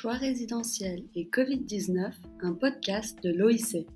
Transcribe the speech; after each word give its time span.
Choix 0.00 0.14
résidentiel 0.14 1.02
et 1.14 1.26
Covid-19, 1.26 2.12
un 2.40 2.54
podcast 2.54 3.22
de 3.22 3.34
l'OIC. 3.34 3.86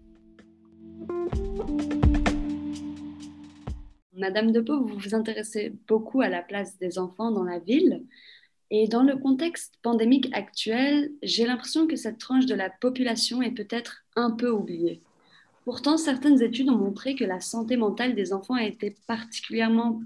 Madame 4.12 4.52
Depot, 4.52 4.84
vous 4.84 4.98
vous 4.98 5.14
intéressez 5.14 5.72
beaucoup 5.88 6.20
à 6.20 6.28
la 6.28 6.42
place 6.42 6.76
des 6.76 6.98
enfants 6.98 7.30
dans 7.30 7.44
la 7.44 7.58
ville. 7.58 8.02
Et 8.70 8.86
dans 8.86 9.02
le 9.02 9.16
contexte 9.16 9.78
pandémique 9.80 10.28
actuel, 10.34 11.10
j'ai 11.22 11.46
l'impression 11.46 11.86
que 11.86 11.96
cette 11.96 12.18
tranche 12.18 12.44
de 12.44 12.54
la 12.54 12.68
population 12.68 13.40
est 13.40 13.52
peut-être 13.52 14.04
un 14.14 14.30
peu 14.30 14.50
oubliée. 14.50 15.00
Pourtant, 15.64 15.96
certaines 15.96 16.42
études 16.42 16.68
ont 16.68 16.76
montré 16.76 17.14
que 17.14 17.24
la 17.24 17.40
santé 17.40 17.78
mentale 17.78 18.14
des 18.14 18.34
enfants 18.34 18.56
a 18.56 18.64
été 18.64 18.94
particulièrement 19.06 20.02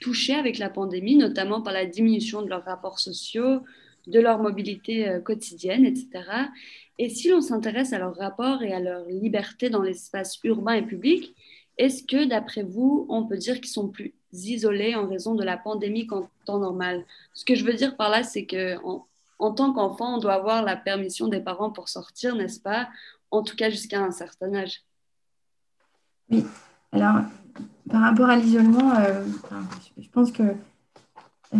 touchée 0.00 0.36
avec 0.36 0.56
la 0.56 0.70
pandémie, 0.70 1.16
notamment 1.16 1.60
par 1.60 1.74
la 1.74 1.84
diminution 1.84 2.40
de 2.40 2.48
leurs 2.48 2.64
rapports 2.64 2.98
sociaux, 2.98 3.60
de 4.06 4.20
leur 4.20 4.38
mobilité 4.38 5.08
euh, 5.08 5.20
quotidienne, 5.20 5.84
etc. 5.84 6.08
Et 6.98 7.08
si 7.08 7.28
l'on 7.28 7.40
s'intéresse 7.40 7.92
à 7.92 7.98
leur 7.98 8.16
rapport 8.16 8.62
et 8.62 8.72
à 8.72 8.80
leur 8.80 9.06
liberté 9.06 9.70
dans 9.70 9.82
l'espace 9.82 10.38
urbain 10.44 10.74
et 10.74 10.82
public, 10.82 11.34
est-ce 11.78 12.04
que, 12.04 12.24
d'après 12.24 12.62
vous, 12.62 13.06
on 13.08 13.24
peut 13.24 13.36
dire 13.36 13.56
qu'ils 13.56 13.72
sont 13.72 13.88
plus 13.88 14.14
isolés 14.32 14.94
en 14.94 15.08
raison 15.08 15.34
de 15.34 15.44
la 15.44 15.56
pandémie 15.56 16.06
qu'en 16.06 16.28
temps 16.44 16.60
normal? 16.60 17.04
Ce 17.32 17.44
que 17.44 17.54
je 17.54 17.64
veux 17.64 17.74
dire 17.74 17.96
par 17.96 18.10
là, 18.10 18.22
c'est 18.22 18.46
que 18.46 18.76
en, 19.38 19.52
tant 19.52 19.72
qu'enfant, 19.72 20.16
on 20.16 20.18
doit 20.18 20.34
avoir 20.34 20.62
la 20.62 20.76
permission 20.76 21.26
des 21.26 21.40
parents 21.40 21.70
pour 21.70 21.88
sortir, 21.88 22.36
n'est-ce 22.36 22.60
pas? 22.60 22.88
En 23.32 23.42
tout 23.42 23.56
cas, 23.56 23.70
jusqu'à 23.70 24.00
un 24.00 24.12
certain 24.12 24.54
âge. 24.54 24.82
Oui. 26.30 26.44
Alors, 26.92 27.22
par 27.90 28.02
rapport 28.02 28.28
à 28.28 28.36
l'isolement, 28.36 28.94
euh, 28.96 29.24
je 29.98 30.08
pense 30.10 30.30
que 30.30 30.44
euh, 31.54 31.58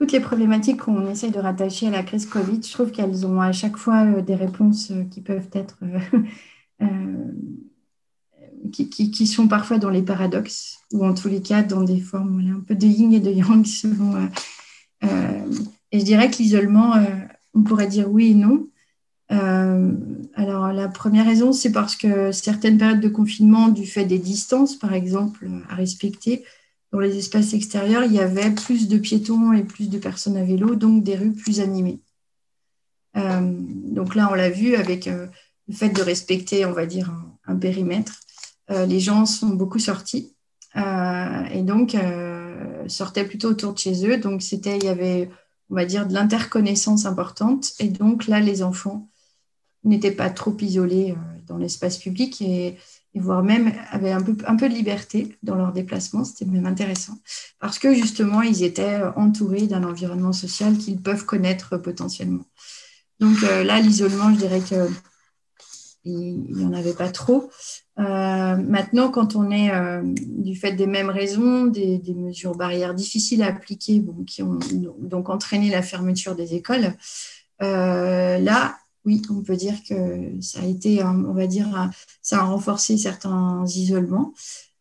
toutes 0.00 0.12
les 0.12 0.20
problématiques 0.20 0.78
qu'on 0.78 1.06
essaye 1.10 1.30
de 1.30 1.38
rattacher 1.38 1.88
à 1.88 1.90
la 1.90 2.02
crise 2.02 2.24
Covid, 2.24 2.62
je 2.66 2.72
trouve 2.72 2.90
qu'elles 2.90 3.26
ont 3.26 3.38
à 3.38 3.52
chaque 3.52 3.76
fois 3.76 4.06
euh, 4.06 4.22
des 4.22 4.34
réponses 4.34 4.90
euh, 4.92 5.04
qui 5.04 5.20
peuvent 5.20 5.50
être, 5.52 5.76
euh, 6.80 6.88
qui, 8.72 9.26
sont 9.26 9.46
parfois 9.46 9.76
dans 9.76 9.90
les 9.90 10.00
paradoxes, 10.00 10.78
ou 10.94 11.04
en 11.04 11.12
tous 11.12 11.28
les 11.28 11.42
cas 11.42 11.62
dans 11.62 11.82
des 11.82 12.00
formes 12.00 12.40
un 12.40 12.60
peu 12.60 12.74
de 12.74 12.86
yin 12.86 13.12
et 13.12 13.20
de 13.20 13.30
yang 13.30 13.66
et 15.92 15.98
je 15.98 16.04
dirais 16.04 16.30
que 16.30 16.38
l'isolement, 16.38 16.94
on 17.52 17.62
pourrait 17.62 17.88
dire 17.88 18.10
oui 18.10 18.30
et 18.30 18.34
non. 18.34 18.68
alors 19.28 20.72
la 20.72 20.88
première 20.88 21.26
raison, 21.26 21.52
c'est 21.52 21.72
parce 21.72 21.96
que 21.96 22.32
certaines 22.32 22.78
périodes 22.78 23.00
de 23.00 23.08
confinement, 23.08 23.68
du 23.68 23.86
fait 23.86 24.04
des 24.04 24.18
distances, 24.18 24.76
par 24.76 24.94
exemple, 24.94 25.48
à 25.68 25.74
respecter, 25.74 26.44
dans 26.92 26.98
les 26.98 27.16
espaces 27.18 27.54
extérieurs, 27.54 28.04
il 28.04 28.12
y 28.12 28.20
avait 28.20 28.50
plus 28.50 28.88
de 28.88 28.98
piétons 28.98 29.52
et 29.52 29.62
plus 29.62 29.88
de 29.88 29.98
personnes 29.98 30.36
à 30.36 30.44
vélo, 30.44 30.74
donc 30.74 31.04
des 31.04 31.16
rues 31.16 31.32
plus 31.32 31.60
animées. 31.60 32.00
Euh, 33.16 33.40
donc 33.42 34.14
là, 34.14 34.28
on 34.30 34.34
l'a 34.34 34.50
vu 34.50 34.74
avec 34.74 35.06
euh, 35.06 35.26
le 35.68 35.74
fait 35.74 35.90
de 35.90 36.02
respecter, 36.02 36.64
on 36.66 36.72
va 36.72 36.86
dire, 36.86 37.12
un, 37.46 37.56
périmètre. 37.56 38.20
Euh, 38.70 38.86
les 38.86 39.00
gens 39.00 39.26
sont 39.26 39.50
beaucoup 39.50 39.78
sortis 39.78 40.34
et 40.76 41.62
donc 41.62 41.96
sortaient 42.86 43.24
plutôt 43.24 43.48
autour 43.48 43.72
de 43.72 43.78
chez 43.78 44.06
eux. 44.06 44.18
Donc 44.18 44.40
c'était, 44.40 44.76
il 44.78 44.84
y 44.84 44.88
avait, 44.88 45.28
on 45.68 45.74
va 45.74 45.84
dire, 45.84 46.06
de 46.06 46.14
l'interconnaissance 46.14 47.06
importante. 47.06 47.72
Et 47.80 47.88
donc 47.88 48.28
là, 48.28 48.38
les 48.38 48.62
enfants 48.62 49.08
n'étaient 49.82 50.12
pas 50.12 50.30
trop 50.30 50.56
isolés 50.60 51.16
dans 51.48 51.56
l'espace 51.56 51.98
public 51.98 52.40
et 52.40 52.76
et 53.14 53.20
voire 53.20 53.42
même 53.42 53.72
avaient 53.90 54.12
un 54.12 54.22
peu, 54.22 54.36
un 54.46 54.56
peu 54.56 54.68
de 54.68 54.74
liberté 54.74 55.36
dans 55.42 55.56
leurs 55.56 55.72
déplacements. 55.72 56.24
C'était 56.24 56.44
même 56.44 56.66
intéressant 56.66 57.18
parce 57.58 57.78
que 57.78 57.94
justement, 57.94 58.42
ils 58.42 58.62
étaient 58.62 59.00
entourés 59.16 59.66
d'un 59.66 59.84
environnement 59.84 60.32
social 60.32 60.76
qu'ils 60.76 61.00
peuvent 61.00 61.24
connaître 61.24 61.76
potentiellement. 61.76 62.44
Donc 63.20 63.42
euh, 63.42 63.62
là, 63.64 63.80
l'isolement, 63.80 64.32
je 64.32 64.38
dirais 64.38 64.60
que 64.60 64.88
il 66.04 66.54
n'y 66.54 66.64
en 66.64 66.72
avait 66.72 66.94
pas 66.94 67.10
trop. 67.10 67.50
Euh, 67.98 68.56
maintenant, 68.56 69.10
quand 69.10 69.36
on 69.36 69.50
est 69.50 69.70
euh, 69.70 70.00
du 70.02 70.56
fait 70.56 70.72
des 70.72 70.86
mêmes 70.86 71.10
raisons, 71.10 71.66
des, 71.66 72.00
mesures 72.16 72.56
barrières 72.56 72.94
difficiles 72.94 73.42
à 73.42 73.48
appliquer, 73.48 74.02
qui 74.26 74.42
ont 74.42 74.58
donc 74.98 75.28
entraîné 75.28 75.68
la 75.68 75.82
fermeture 75.82 76.34
des 76.34 76.54
écoles, 76.54 76.94
là, 77.60 78.78
oui, 79.04 79.22
on 79.30 79.42
peut 79.42 79.56
dire 79.56 79.82
que 79.88 80.40
ça 80.40 80.60
a 80.60 80.66
été, 80.66 81.02
on 81.02 81.32
va 81.32 81.46
dire, 81.46 81.90
ça 82.22 82.40
a 82.40 82.42
renforcé 82.42 82.98
certains 82.98 83.64
isolements, 83.66 84.34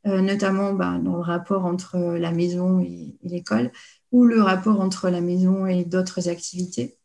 euh, 0.08 0.22
notamment 0.22 0.74
bah, 0.74 1.00
dans 1.04 1.16
le 1.16 1.22
rapport 1.22 1.66
entre 1.66 1.98
la 1.98 2.32
maison 2.32 2.80
et, 2.82 3.16
l'école, 3.24 3.72
ou 4.12 4.26
le 4.26 4.42
rapport 4.42 4.82
entre 4.82 5.10
la 5.10 5.22
maison 5.22 5.66
et 5.68 5.86
d'autres 5.86 6.28
activités. 6.28 6.98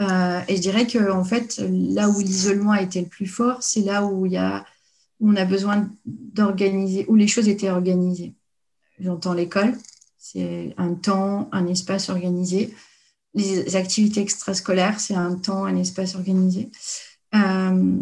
Euh, 0.00 0.40
et 0.48 0.56
je 0.56 0.60
dirais 0.60 0.86
que 0.86 1.10
en 1.10 1.24
fait, 1.24 1.62
là 1.68 2.08
où 2.08 2.20
l'isolement 2.20 2.72
a 2.72 2.82
été 2.82 3.00
le 3.00 3.08
plus 3.08 3.26
fort, 3.26 3.62
c'est 3.62 3.82
là 3.82 4.04
où 4.04 4.26
y 4.26 4.36
a, 4.36 4.64
où 5.20 5.30
on 5.30 5.36
a 5.36 5.44
besoin 5.44 5.88
d'organiser, 6.04 7.06
où 7.08 7.14
les 7.14 7.28
choses 7.28 7.48
étaient 7.48 7.70
organisées. 7.70 8.34
J'entends 8.98 9.34
l'école, 9.34 9.76
c'est 10.18 10.74
un 10.76 10.94
temps, 10.94 11.48
un 11.52 11.66
espace 11.66 12.10
organisé 12.10 12.74
les 13.34 13.76
activités 13.76 14.20
extrascolaires, 14.20 15.00
c'est 15.00 15.14
un 15.14 15.36
temps, 15.36 15.64
un 15.64 15.76
espace 15.76 16.14
organisé. 16.14 16.70
Euh, 17.34 17.96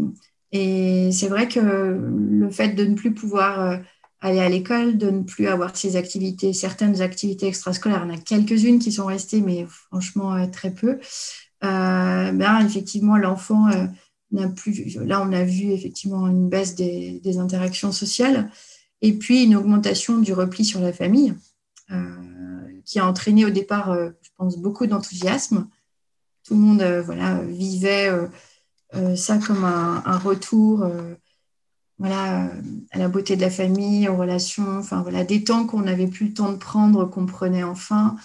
et 0.53 1.11
c'est 1.13 1.29
vrai 1.29 1.49
que 1.49 1.61
le 1.61 2.51
fait 2.51 2.71
de 2.71 2.85
ne 2.85 2.95
plus 2.95 3.13
pouvoir 3.13 3.61
euh, 3.61 3.77
aller 4.21 4.41
à 4.41 4.49
l'école, 4.49 4.97
de 4.97 5.11
ne 5.11 5.23
plus 5.23 5.47
avoir 5.47 5.77
ces 5.77 5.97
activités, 5.97 6.53
certaines 6.53 7.03
activités 7.03 7.47
extrascolaires, 7.47 8.03
en 8.03 8.11
a 8.11 8.17
quelques-unes 8.17 8.79
qui 8.79 8.91
sont 8.93 9.07
restées, 9.07 9.43
mais 9.43 9.67
franchement 9.69 10.35
euh, 10.35 10.47
très 10.47 10.73
peu. 10.73 10.99
ben, 11.61 12.65
effectivement, 12.65 13.19
l'enfant 13.19 13.69
n'a 14.33 14.49
plus. 14.49 14.97
Là, 15.05 15.23
on 15.23 15.33
a 15.33 15.45
vu 15.45 15.73
effectivement 15.73 16.27
une 16.27 16.49
baisse 16.49 16.75
des, 16.75 17.39
interactions 17.39 17.93
sociales 17.93 18.51
et 19.03 19.13
puis 19.13 19.45
une 19.45 19.57
augmentation 19.57 20.19
du 20.19 20.33
repli 20.33 20.65
sur 20.65 20.81
la 20.81 20.93
famille 20.93 21.35
qui 22.89 22.99
a 22.99 23.07
entraîné 23.07 23.45
au 23.45 23.51
départ, 23.51 23.91
euh, 23.91 24.11
je 24.23 24.31
pense, 24.39 24.57
beaucoup 24.57 24.87
d'enthousiasme. 24.87 25.69
Tout 26.45 26.55
le 26.55 26.61
monde 26.61 26.81
euh, 26.81 27.03
voilà, 27.03 27.43
vivait 27.43 28.09
euh, 28.95 29.15
ça 29.15 29.37
comme 29.37 29.65
un, 29.65 30.19
retour 30.19 30.91
voilà, 31.99 32.51
à 32.93 32.99
la 32.99 33.09
beauté 33.09 33.37
de 33.37 33.43
la 33.43 33.51
famille, 33.51 34.09
aux 34.09 34.17
relations, 34.17 34.79
enfin 34.79 35.03
voilà, 35.03 35.25
des 35.25 35.45
temps 35.45 35.67
qu'on 35.67 35.83
n'avait 35.83 36.07
plus 36.07 36.29
le 36.29 36.33
temps 36.33 36.53
de 36.53 36.57
prendre, 36.57 37.05
qu'on 37.05 37.27
prenait 37.27 37.65
enfin. 37.65 38.17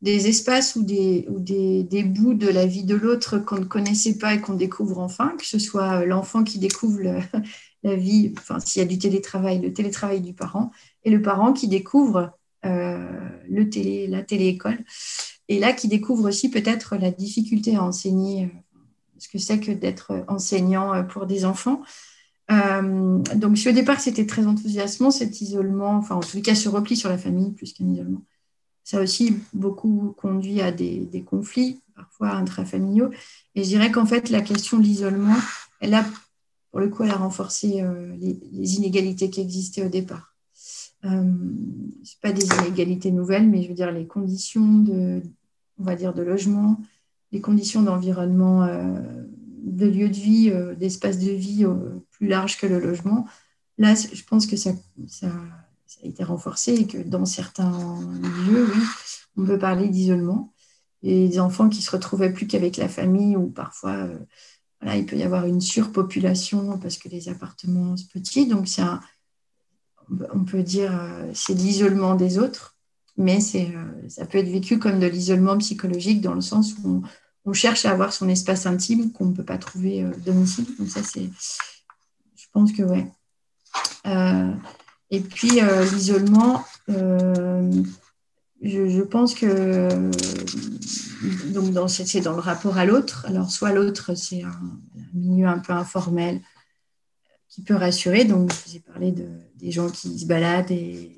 des 0.00 0.28
espaces 0.28 0.76
ou, 0.76 0.82
des, 0.82 1.26
ou 1.28 1.38
des, 1.38 1.82
des, 1.82 2.04
bouts 2.04 2.34
de 2.34 2.48
la 2.48 2.64
vie 2.64 2.84
de 2.84 2.94
l'autre 2.94 3.38
qu'on 3.38 3.58
ne 3.58 3.64
connaissait 3.64 4.16
pas 4.16 4.34
et 4.34 4.40
qu'on 4.40 4.54
découvre 4.54 5.00
enfin, 5.00 5.34
que 5.36 5.44
ce 5.44 5.58
soit 5.58 6.06
l'enfant 6.06 6.44
qui 6.44 6.58
découvre 6.58 7.00
la 7.82 7.96
vie, 7.96 8.32
enfin 8.38 8.58
s'il 8.60 8.80
y 8.80 8.84
a 8.84 8.88
du 8.88 8.98
télétravail, 8.98 9.60
le 9.60 9.74
télétravail 9.74 10.22
du 10.22 10.32
parent, 10.32 10.70
et 11.04 11.10
le 11.10 11.20
parent 11.20 11.52
qui 11.52 11.68
découvre 11.68 12.32
le 13.50 13.68
télé, 13.68 14.06
la 14.06 14.22
télé-école, 14.22 14.78
et 15.48 15.58
là 15.58 15.72
qui 15.72 15.88
découvre 15.88 16.28
aussi 16.28 16.48
peut-être 16.50 16.96
la 16.96 17.10
difficulté 17.10 17.76
à 17.76 17.82
enseigner, 17.82 18.44
euh, 18.44 18.48
ce 19.18 19.28
que 19.28 19.38
c'est 19.38 19.60
que 19.60 19.72
d'être 19.72 20.24
enseignant 20.28 20.94
euh, 20.94 21.02
pour 21.02 21.26
des 21.26 21.44
enfants. 21.44 21.82
donc, 22.48 23.58
si 23.58 23.68
au 23.68 23.72
départ 23.72 24.00
c'était 24.00 24.26
très 24.26 24.46
enthousiasmant, 24.46 25.10
cet 25.10 25.40
isolement, 25.40 25.96
enfin 25.96 26.16
en 26.16 26.20
tout 26.20 26.40
cas 26.40 26.54
ce 26.54 26.68
repli 26.68 26.96
sur 26.96 27.08
la 27.08 27.18
famille 27.18 27.52
plus 27.52 27.72
qu'un 27.72 27.86
isolement, 27.86 28.22
ça 28.82 29.00
aussi 29.00 29.36
beaucoup 29.52 30.14
conduit 30.16 30.60
à 30.60 30.72
des, 30.72 31.24
conflits, 31.24 31.80
parfois 31.94 32.30
intrafamiliaux. 32.30 33.10
Et 33.54 33.62
je 33.62 33.68
dirais 33.68 33.92
qu'en 33.92 34.06
fait, 34.06 34.30
la 34.30 34.40
question 34.40 34.78
de 34.78 34.82
l'isolement, 34.82 35.36
elle 35.80 35.94
a, 35.94 36.04
pour 36.70 36.80
le 36.80 36.88
coup, 36.88 37.04
elle 37.04 37.12
a 37.12 37.16
renforcé 37.16 37.84
les, 38.18 38.74
inégalités 38.76 39.30
qui 39.30 39.40
existaient 39.40 39.84
au 39.84 39.88
départ 39.88 40.29
euh, 41.04 41.32
c'est 42.04 42.20
pas 42.20 42.32
des 42.32 42.44
inégalités 42.44 43.10
nouvelles, 43.10 43.48
mais 43.48 43.62
je 43.62 43.68
veux 43.68 43.74
dire 43.74 43.90
les 43.90 44.06
conditions 44.06 44.78
de, 44.78 45.22
on 45.78 45.84
va 45.84 45.96
dire, 45.96 46.12
de 46.14 46.22
logement, 46.22 46.80
les 47.32 47.40
conditions 47.40 47.82
d'environnement, 47.82 48.64
euh, 48.64 49.00
de 49.62 49.86
lieu 49.86 50.08
de 50.08 50.16
vie, 50.16 50.50
euh, 50.50 50.74
d'espace 50.74 51.18
de 51.18 51.30
vie 51.30 51.64
euh, 51.64 52.00
plus 52.10 52.26
large 52.26 52.58
que 52.58 52.66
le 52.66 52.78
logement. 52.78 53.26
Là, 53.78 53.94
je 53.94 54.22
pense 54.24 54.46
que 54.46 54.56
ça, 54.56 54.72
ça, 55.06 55.28
a 56.02 56.06
été 56.06 56.22
renforcé 56.22 56.74
et 56.74 56.86
que 56.86 56.98
dans 56.98 57.24
certains 57.24 57.70
lieux, 58.48 58.70
oui, 58.74 58.82
on 59.36 59.44
peut 59.44 59.58
parler 59.58 59.88
d'isolement. 59.88 60.52
Et 61.02 61.28
des 61.28 61.40
enfants 61.40 61.70
qui 61.70 61.80
se 61.80 61.90
retrouvaient 61.90 62.32
plus 62.32 62.46
qu'avec 62.46 62.76
la 62.76 62.88
famille 62.88 63.36
ou 63.36 63.48
parfois, 63.48 64.06
voilà, 64.80 64.98
il 64.98 65.06
peut 65.06 65.16
y 65.16 65.22
avoir 65.22 65.46
une 65.46 65.62
surpopulation 65.62 66.78
parce 66.78 66.98
que 66.98 67.08
les 67.08 67.30
appartements 67.30 67.96
sont 67.96 68.06
petits. 68.12 68.46
Donc, 68.46 68.68
c'est 68.68 68.82
un, 68.82 69.00
on 70.32 70.44
peut 70.44 70.62
dire, 70.62 70.92
euh, 70.92 71.30
c'est 71.34 71.54
l'isolement 71.54 72.14
des 72.14 72.38
autres, 72.38 72.76
mais 73.16 73.38
euh, 73.54 74.08
ça 74.08 74.26
peut 74.26 74.38
être 74.38 74.48
vécu 74.48 74.78
comme 74.78 75.00
de 75.00 75.06
l'isolement 75.06 75.58
psychologique 75.58 76.20
dans 76.20 76.34
le 76.34 76.40
sens 76.40 76.74
où 76.82 77.02
on, 77.44 77.52
cherche 77.52 77.84
à 77.84 77.90
avoir 77.90 78.12
son 78.12 78.28
espace 78.28 78.66
intime 78.66 79.10
qu'on 79.12 79.26
ne 79.26 79.34
peut 79.34 79.44
pas 79.44 79.58
trouver 79.58 80.04
euh, 80.04 80.12
domicile. 80.24 80.66
Donc 80.78 80.88
ça, 80.88 81.02
c'est, 81.02 81.28
je 82.36 82.46
pense 82.52 82.70
que 82.72 82.82
ouais. 82.82 83.06
et 85.10 85.20
puis 85.20 85.60
l'isolement, 85.92 86.64
je, 88.62 89.02
pense 89.02 89.34
que 89.34 89.88
donc 91.52 91.90
c'est 91.90 92.20
dans 92.20 92.34
le 92.34 92.40
rapport 92.40 92.78
à 92.78 92.84
l'autre. 92.84 93.26
Alors 93.28 93.50
soit 93.50 93.72
l'autre 93.72 94.14
c'est 94.14 94.44
un, 94.44 94.60
milieu 95.12 95.48
un 95.48 95.58
peu 95.58 95.72
informel 95.72 96.40
qui 97.50 97.62
peut 97.62 97.74
rassurer. 97.74 98.24
Donc 98.24 98.50
je 98.52 98.70
vous 98.70 98.76
ai 98.76 98.80
parlé 98.80 99.12
de, 99.12 99.28
des 99.56 99.70
gens 99.70 99.90
qui 99.90 100.18
se 100.18 100.24
baladent 100.24 100.70
et 100.70 101.16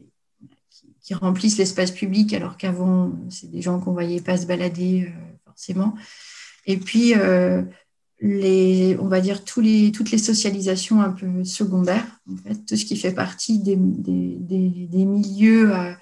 qui, 1.01 1.15
remplissent 1.15 1.59
l'espace 1.59 1.91
public 1.91 2.33
alors 2.33 2.57
qu'avant 2.57 3.13
c'est 3.29 3.51
des 3.51 3.61
gens 3.61 3.79
qu'on 3.79 3.93
voyait 3.93 4.23
pas 4.23 4.39
se 4.39 4.47
balader 4.47 5.13
forcément. 5.45 5.95
Et 6.65 6.79
puis 6.79 7.15
les, 8.23 8.97
on 9.01 9.09
va 9.09 9.21
dire 9.21 9.45
tous 9.45 9.61
les, 9.61 9.91
toutes 9.91 10.13
les 10.13 10.19
socialisations 10.19 11.03
un 11.03 11.11
peu 11.11 11.45
secondaires, 11.45 12.07
en 12.31 12.37
fait, 12.37 12.55
tout 12.65 12.77
ce 12.77 12.85
qui 12.85 12.97
fait 12.97 13.13
partie 13.13 13.59
des, 13.59 13.77
des, 13.77 15.05
milieux 15.05 15.75
euh, 15.75 15.93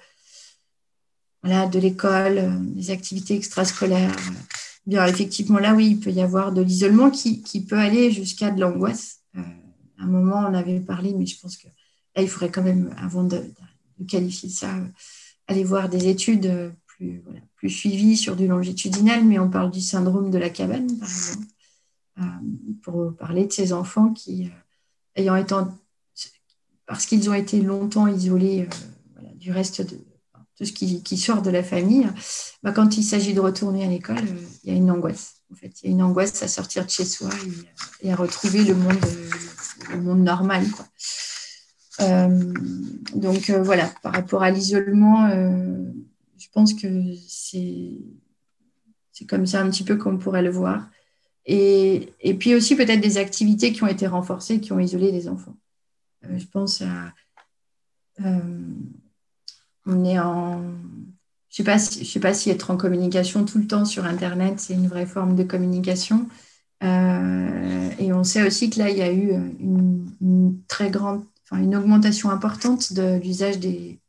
voilà, 1.41 1.65
de 1.65 1.79
l'école, 1.79 2.37
euh, 2.37 2.57
des 2.59 2.91
activités 2.91 3.35
extrascolaires. 3.35 4.15
Bien, 4.85 5.05
effectivement, 5.07 5.57
là, 5.57 5.73
oui, 5.73 5.89
il 5.91 5.99
peut 5.99 6.11
y 6.11 6.21
avoir 6.21 6.51
de 6.51 6.61
l'isolement 6.61 7.09
qui, 7.09 7.41
qui, 7.41 7.65
peut 7.65 7.77
aller 7.77 8.11
jusqu'à 8.11 8.51
de 8.51 8.61
l'angoisse. 8.61 9.20
Euh, 10.01 10.05
un 10.05 10.07
moment, 10.07 10.45
on 10.47 10.53
avait 10.53 10.79
parlé, 10.79 11.13
mais 11.13 11.25
je 11.25 11.39
pense 11.39 11.57
que 11.57 11.67
là, 12.15 12.21
il 12.21 12.29
faudrait 12.29 12.51
quand 12.51 12.63
même, 12.63 12.93
avant 12.97 13.23
de, 13.23 13.43
qualifier 14.07 14.49
ça, 14.49 14.73
aller 15.47 15.63
voir 15.63 15.87
des 15.87 16.07
études 16.07 16.73
plus, 16.87 17.21
voilà, 17.23 17.39
plus 17.55 17.69
suivies 17.69 18.17
sur 18.17 18.35
du 18.35 18.47
longitudinal, 18.47 19.23
mais 19.23 19.37
on 19.37 19.49
parle 19.49 19.69
du 19.71 19.81
syndrome 19.81 20.31
de 20.31 20.37
la 20.39 20.49
cabane, 20.49 20.87
par 20.97 21.07
exemple 21.07 21.45
euh, 22.19 22.23
pour 22.83 23.15
parler 23.15 23.45
de 23.45 23.51
ces 23.53 23.73
enfants 23.73 24.11
qui, 24.11 24.45
euh, 24.45 24.49
ayant 25.15 25.35
été, 25.35 25.55
parce 26.85 27.05
qu'ils 27.05 27.29
ont 27.29 27.33
été 27.33 27.61
longtemps 27.61 28.07
isolés 28.07 28.67
euh, 28.67 29.21
du 29.35 29.51
reste 29.51 29.81
de 29.81 29.97
tout 30.57 30.65
ce 30.65 30.73
qui, 30.73 31.17
sort 31.17 31.41
de 31.41 31.49
la 31.49 31.63
famille, 31.63 32.07
bah, 32.63 32.71
quand 32.71 32.97
il 32.97 33.03
s'agit 33.03 33.33
de 33.33 33.39
retourner 33.39 33.85
à 33.85 33.87
l'école, 33.87 34.23
il 34.63 34.71
y 34.71 34.73
a 34.73 34.77
une 34.77 34.91
angoisse. 34.91 35.35
En 35.51 35.55
fait, 35.55 35.71
il 35.81 35.87
y 35.87 35.89
a 35.89 35.91
une 35.93 36.03
angoisse 36.03 36.43
à 36.43 36.47
sortir 36.47 36.85
de 36.85 36.91
chez 36.91 37.05
soi 37.05 37.29
et, 38.01 38.11
à 38.11 38.15
retrouver 38.15 38.63
le 38.63 38.75
monde, 38.75 38.99
le 39.89 40.01
monde 40.01 40.23
normal. 40.23 40.63
donc 43.15 43.49
voilà, 43.49 43.91
par 44.01 44.13
rapport 44.13 44.43
à 44.43 44.51
l'isolement, 44.51 45.29
je 45.29 46.47
pense 46.51 46.73
que 46.73 46.87
c'est 47.27 47.97
comme 49.27 49.45
ça 49.45 49.61
un 49.61 49.69
petit 49.69 49.83
peu 49.83 49.97
qu'on 49.97 50.17
pourrait 50.17 50.41
le 50.41 50.49
voir. 50.49 50.89
Et, 51.45 52.13
et 52.19 52.33
puis 52.33 52.55
aussi 52.55 52.75
peut-être 52.75 53.01
des 53.01 53.17
activités 53.17 53.71
qui 53.73 53.83
ont 53.83 53.87
été 53.87 54.07
renforcées, 54.07 54.59
qui 54.59 54.73
ont 54.73 54.79
isolé 54.79 55.11
les 55.11 55.27
enfants. 55.27 55.55
Euh, 56.25 56.37
je 56.37 56.45
pense 56.45 56.81
à... 56.81 57.13
Euh, 58.23 58.39
on 59.85 60.05
est 60.05 60.19
en... 60.19 60.61
Je 61.49 61.61
ne 61.61 61.65
sais, 61.65 61.71
pas 61.71 61.79
si, 61.79 62.05
sais 62.05 62.19
pas 62.19 62.33
si 62.33 62.49
être 62.49 62.71
en 62.71 62.77
communication 62.77 63.43
tout 63.43 63.57
le 63.57 63.67
temps 63.67 63.83
sur 63.83 64.05
Internet, 64.05 64.59
c'est 64.59 64.73
une 64.73 64.87
vraie 64.87 65.05
forme 65.05 65.35
de 65.35 65.43
communication. 65.43 66.29
Euh, 66.83 67.89
et 67.99 68.11
on 68.13 68.23
sait 68.23 68.45
aussi 68.45 68.69
que 68.69 68.79
là, 68.79 68.89
il 68.89 68.97
y 68.97 69.01
a 69.01 69.11
eu 69.11 69.31
une, 69.59 70.09
une 70.21 70.59
très 70.67 70.89
grande, 70.89 71.23
enfin, 71.43 71.61
une 71.61 71.75
augmentation 71.75 72.29
importante 72.29 72.93
de 72.93 73.19
l'usage 73.23 73.59
des, 73.59 74.01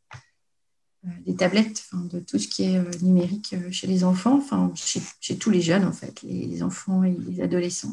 euh, 1.05 1.33
tablettes, 1.33 1.89
de 1.93 2.21
tout 2.21 2.39
ce 2.39 2.47
qui 2.47 2.63
est 2.63 2.79
euh, 2.79 2.85
numérique 3.01 3.55
euh, 3.55 3.73
chez 3.73 3.89
les 3.89 4.05
enfants, 4.05 4.37
enfin, 4.37 4.73
chez, 4.77 5.37
tous 5.37 5.51
les 5.51 5.61
jeunes, 5.61 5.85
en 5.85 5.91
fait, 5.91 6.23
les, 6.23 6.63
enfants 6.63 7.03
et 7.03 7.17
les 7.29 7.41
adolescents. 7.41 7.93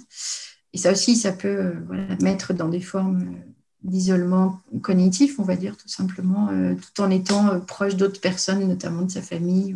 Et 0.73 0.77
ça 0.77 0.91
aussi, 0.91 1.15
ça 1.15 1.31
peut 1.31 1.73
mettre 2.21 2.53
dans 2.53 2.69
des 2.69 2.81
formes 2.81 3.35
d'isolement 3.81 4.61
cognitif, 4.83 5.39
on 5.39 5.43
va 5.43 5.55
dire, 5.55 5.75
tout 5.75 5.87
simplement, 5.87 6.49
tout 6.75 7.01
en 7.01 7.09
étant 7.09 7.59
proche 7.61 7.95
d'autres 7.95 8.21
personnes, 8.21 8.67
notamment 8.67 9.01
de 9.01 9.09
sa 9.09 9.23
famille. 9.23 9.73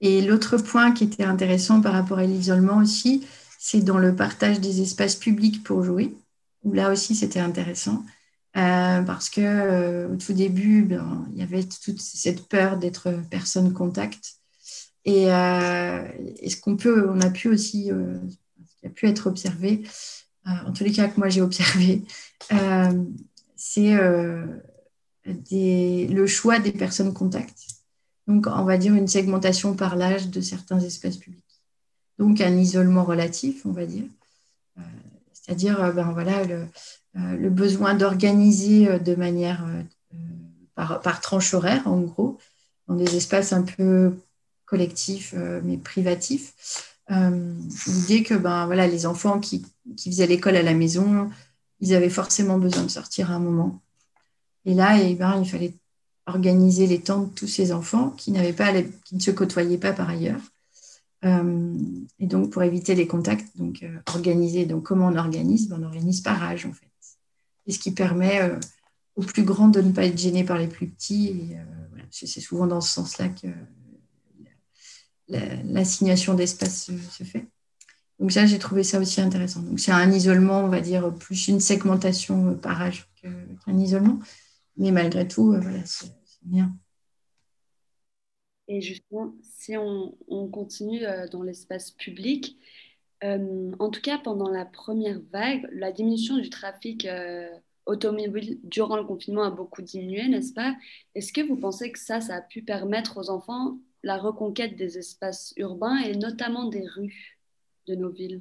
Et 0.00 0.22
l'autre 0.22 0.56
point 0.56 0.92
qui 0.92 1.04
était 1.04 1.24
intéressant 1.24 1.80
par 1.80 1.92
rapport 1.92 2.18
à 2.18 2.24
l'isolement 2.24 2.78
aussi, 2.78 3.26
c'est 3.58 3.82
dans 3.82 3.98
le 3.98 4.16
partage 4.16 4.60
des 4.60 4.80
espaces 4.80 5.16
publics 5.16 5.62
pour 5.62 5.84
jouer, 5.84 6.16
où 6.64 6.72
là 6.72 6.90
aussi 6.90 7.14
c'était 7.14 7.40
intéressant. 7.40 8.04
Euh, 8.56 9.02
parce 9.02 9.30
que 9.30 9.40
euh, 9.40 10.08
au 10.08 10.16
tout 10.16 10.32
début, 10.32 10.82
ben, 10.82 11.26
il 11.32 11.38
y 11.38 11.42
avait 11.42 11.62
toute 11.62 12.00
cette 12.00 12.48
peur 12.48 12.78
d'être 12.78 13.12
personne 13.30 13.72
contact. 13.72 14.36
Et, 15.04 15.32
euh, 15.32 16.02
ce 16.48 16.56
qu'on 16.56 16.76
peut, 16.76 17.08
on 17.10 17.20
a 17.20 17.30
pu 17.30 17.48
aussi, 17.48 17.88
ce 17.88 18.80
qui 18.80 18.86
a 18.86 18.90
pu 18.90 19.06
être 19.08 19.26
observé, 19.28 19.82
en 20.46 20.72
tous 20.72 20.84
les 20.84 20.92
cas 20.92 21.08
que 21.08 21.18
moi 21.18 21.28
j'ai 21.28 21.42
observé, 21.42 22.02
c'est 23.56 23.94
le 25.26 26.26
choix 26.26 26.58
des 26.58 26.72
personnes 26.72 27.14
contact. 27.14 27.56
Donc, 28.30 28.46
on 28.46 28.64
va 28.64 28.78
dire 28.78 28.94
une 28.94 29.08
segmentation 29.08 29.74
par 29.74 29.96
l'âge 29.96 30.28
de 30.28 30.40
certains 30.40 30.80
espaces 30.80 31.16
publics. 31.16 31.44
Donc, 32.18 32.40
un 32.40 32.56
isolement 32.56 33.04
relatif, 33.04 33.66
on 33.66 33.72
va 33.72 33.86
dire. 33.86 34.04
C'est-à-dire, 35.32 35.92
ben 35.94 36.12
voilà, 36.12 36.44
le, 36.44 36.66
euh, 37.16 37.36
le 37.36 37.50
besoin 37.50 37.94
d'organiser 37.94 38.88
euh, 38.88 38.98
de 38.98 39.16
manière 39.16 39.64
euh, 39.66 39.82
par, 40.76 41.00
par, 41.00 41.20
tranche 41.20 41.54
horaire, 41.54 41.86
en 41.88 42.00
gros, 42.00 42.38
dans 42.86 42.94
des 42.94 43.16
espaces 43.16 43.52
un 43.52 43.62
peu 43.62 44.14
collectifs 44.64 45.34
mais 45.64 45.76
privatifs. 45.76 46.94
L'idée 47.08 48.22
que 48.22 48.34
ben, 48.34 48.66
voilà, 48.66 48.86
les 48.86 49.04
enfants 49.04 49.40
qui, 49.40 49.66
qui 49.96 50.10
faisaient 50.10 50.28
l'école 50.28 50.54
à 50.54 50.62
la 50.62 50.74
maison, 50.74 51.28
ils 51.80 51.92
avaient 51.92 52.08
forcément 52.08 52.56
besoin 52.56 52.84
de 52.84 52.88
sortir 52.88 53.32
à 53.32 53.34
un 53.34 53.40
moment. 53.40 53.80
Et 54.64 54.74
là, 54.74 54.96
eh 55.02 55.16
ben, 55.16 55.40
il 55.42 55.48
fallait 55.48 55.74
organiser 56.30 56.86
les 56.86 57.00
temps 57.00 57.24
de 57.24 57.30
tous 57.30 57.46
ces 57.46 57.72
enfants 57.72 58.10
qui, 58.10 58.32
n'avaient 58.32 58.52
pas, 58.52 58.72
qui 59.04 59.14
ne 59.14 59.20
se 59.20 59.30
côtoyaient 59.30 59.78
pas 59.78 59.92
par 59.92 60.08
ailleurs. 60.08 60.40
et 61.22 62.26
donc, 62.26 62.50
pour 62.50 62.62
éviter 62.62 62.94
les 62.94 63.06
contacts, 63.06 63.46
donc 63.56 63.84
organiser. 64.14 64.64
Donc, 64.64 64.84
comment 64.84 65.08
on 65.08 65.16
organise? 65.16 65.68
Ben, 65.68 65.78
On 65.80 65.84
organise 65.84 66.22
par 66.22 66.42
âge, 66.42 66.66
en 66.66 66.72
fait 66.72 66.90
et 67.66 67.72
ce 67.72 67.78
qui 67.78 67.92
permet 67.92 68.42
euh, 68.42 68.58
aux 69.16 69.22
plus 69.22 69.44
grands 69.44 69.68
de 69.68 69.80
ne 69.80 69.92
pas 69.92 70.04
être 70.04 70.18
gênés 70.18 70.44
par 70.44 70.58
les 70.58 70.66
plus 70.66 70.88
petits. 70.88 71.50
Euh, 71.52 72.02
c'est 72.10 72.40
souvent 72.40 72.66
dans 72.66 72.80
ce 72.80 72.92
sens-là 72.92 73.28
que 73.28 73.46
l'assignation 75.28 76.34
d'espace 76.34 76.90
se, 77.10 77.22
fait. 77.22 77.46
Donc 78.18 78.32
ça, 78.32 78.46
j'ai 78.46 78.58
trouvé 78.58 78.82
ça 78.82 78.98
aussi 78.98 79.20
intéressant. 79.20 79.60
Donc 79.60 79.78
c'est 79.78 79.92
un 79.92 80.10
isolement, 80.10 80.64
on 80.64 80.68
va 80.68 80.80
dire, 80.80 81.14
plus 81.14 81.46
une 81.46 81.60
segmentation 81.60 82.56
par 82.56 82.82
âge 82.82 83.08
qu'un 83.22 83.78
isolement. 83.78 84.18
Mais 84.76 84.90
malgré 84.90 85.28
tout, 85.28 85.52
euh, 85.52 85.60
voilà, 85.60 85.78
bien. 86.42 86.72
Et 88.68 88.80
justement, 88.80 89.34
si 89.42 89.76
on, 89.76 90.14
on 90.28 90.48
continue 90.48 91.02
dans 91.32 91.42
l'espace 91.42 91.90
public, 91.90 92.56
euh, 93.24 93.72
en 93.78 93.90
tout 93.90 94.00
cas, 94.00 94.18
pendant 94.18 94.48
la 94.48 94.64
première 94.64 95.20
vague, 95.32 95.68
la 95.72 95.92
diminution 95.92 96.38
du 96.38 96.48
trafic 96.48 97.04
euh, 97.04 97.48
automobile 97.86 98.58
durant 98.64 98.96
le 98.96 99.04
confinement 99.04 99.42
a 99.42 99.50
beaucoup 99.50 99.82
diminué, 99.82 100.28
n'est-ce 100.28 100.54
pas? 100.54 100.74
Est-ce 101.14 101.32
que 101.32 101.40
vous 101.40 101.56
pensez 101.56 101.92
que 101.92 101.98
ça, 101.98 102.20
ça 102.20 102.36
a 102.36 102.40
pu 102.40 102.62
permettre 102.62 103.18
aux 103.18 103.30
enfants 103.30 103.78
la 104.02 104.16
reconquête 104.16 104.76
des 104.76 104.96
espaces 104.96 105.52
urbains 105.56 105.98
et 105.98 106.16
notamment 106.16 106.68
des 106.68 106.86
rues 106.86 107.36
de 107.86 107.94
nos 107.94 108.10
villes? 108.10 108.40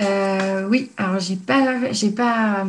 Euh, 0.00 0.68
Oui, 0.68 0.90
alors 0.96 1.20
j'ai 1.20 1.36
pas, 1.36 1.92
j'ai 1.92 2.10
pas, 2.10 2.66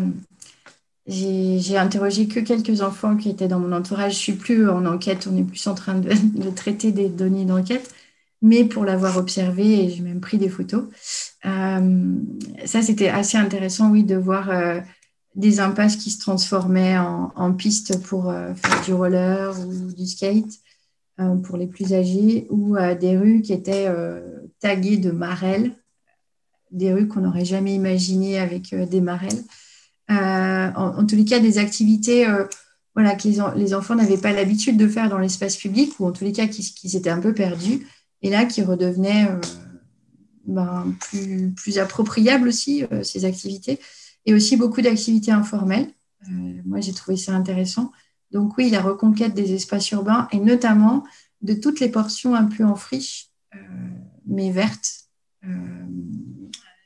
j'ai 1.08 1.78
interrogé 1.78 2.28
que 2.28 2.40
quelques 2.40 2.82
enfants 2.82 3.16
qui 3.16 3.30
étaient 3.30 3.48
dans 3.48 3.60
mon 3.60 3.72
entourage. 3.72 4.14
Je 4.14 4.20
suis 4.20 4.34
plus 4.34 4.70
en 4.70 4.86
enquête, 4.86 5.28
on 5.32 5.38
est 5.38 5.44
plus 5.44 5.66
en 5.68 5.76
train 5.76 5.96
de, 5.96 6.12
traiter 6.56 6.92
des 6.92 7.10
données 7.10 7.46
d'enquête 7.46 7.94
mais 8.46 8.64
pour 8.64 8.86
l'avoir 8.86 9.18
observé, 9.18 9.90
j'ai 9.90 10.04
même 10.04 10.22
pris 10.22 10.38
des 10.38 10.50
photos. 10.50 10.84
Euh, 11.46 12.16
ça, 12.66 12.84
c'était 12.84 13.10
assez 13.10 13.38
intéressant, 13.38 13.90
oui, 13.90 14.04
de 14.04 14.16
voir 14.16 14.52
euh, 14.52 14.82
des 15.34 15.60
impasses 15.60 15.96
qui 15.96 16.12
se 16.12 16.20
transformaient 16.20 16.96
en, 16.98 17.32
en 17.36 17.54
pistes 17.54 18.04
pour 18.04 18.30
euh, 18.30 18.54
faire 18.54 18.82
du 18.84 18.94
roller 18.94 19.60
ou 19.60 19.92
du 19.92 20.06
skate 20.06 20.60
pour 21.44 21.56
les 21.56 21.68
plus 21.68 21.94
âgés, 21.94 22.46
ou 22.50 22.76
des 23.00 23.18
rues 23.18 23.42
qui 23.42 23.54
étaient 23.54 23.88
taguées 24.60 24.98
de 24.98 25.12
marelles, 25.12 25.72
des 26.72 26.92
rues 26.92 27.08
qu'on 27.08 27.22
n'aurait 27.22 27.46
jamais 27.46 27.74
imaginées 27.74 28.38
avec 28.38 28.76
des 28.76 29.00
marelles. 29.00 29.42
En, 30.08 30.74
en, 30.76 31.06
tous 31.06 31.16
les 31.16 31.26
cas, 31.26 31.40
des 31.40 31.58
activités 31.58 32.28
voilà, 32.94 33.16
que 33.16 33.28
les, 33.28 33.40
les 33.56 33.74
enfants 33.74 33.96
n'avaient 33.96 34.18
pas 34.18 34.32
l'habitude 34.32 34.78
de 34.78 34.88
faire 34.88 35.10
dans 35.10 35.18
l'espace 35.18 35.58
public, 35.58 36.00
ou 36.00 36.06
en 36.06 36.12
tous 36.12 36.24
les 36.24 36.32
cas 36.32 36.48
qui, 36.48 36.62
qui 36.62 36.90
s'étaient 36.90 37.10
un 37.10 37.20
peu 37.20 37.34
perdus 37.34 37.86
et 38.22 38.30
là 38.30 38.46
qui 38.46 38.64
redevenait 38.64 39.30
euh, 39.30 39.40
ben, 40.46 40.96
plus, 41.00 41.52
plus 41.52 41.78
appropriable 41.78 42.48
aussi, 42.48 42.84
euh, 42.92 43.04
ces 43.04 43.24
activités, 43.26 43.80
et 44.26 44.34
aussi 44.34 44.58
beaucoup 44.58 44.82
d'activités 44.82 45.32
informelles. 45.32 45.90
Euh, 46.28 46.62
moi, 46.66 46.82
j'ai 46.82 46.94
trouvé 46.94 47.18
ça 47.18 47.34
intéressant. 47.34 47.92
Donc 48.32 48.58
oui, 48.58 48.72
la 48.72 48.82
reconquête 48.82 49.36
des 49.36 49.54
espaces 49.54 49.92
urbains, 49.92 50.28
et 50.32 50.40
notamment 50.40 51.04
de 51.42 51.54
toutes 51.54 51.80
les 51.80 51.90
portions 51.90 52.34
un 52.34 52.46
peu 52.46 52.64
en 52.64 52.76
friche, 52.76 53.30
mais 54.26 54.52
vertes, 54.52 55.06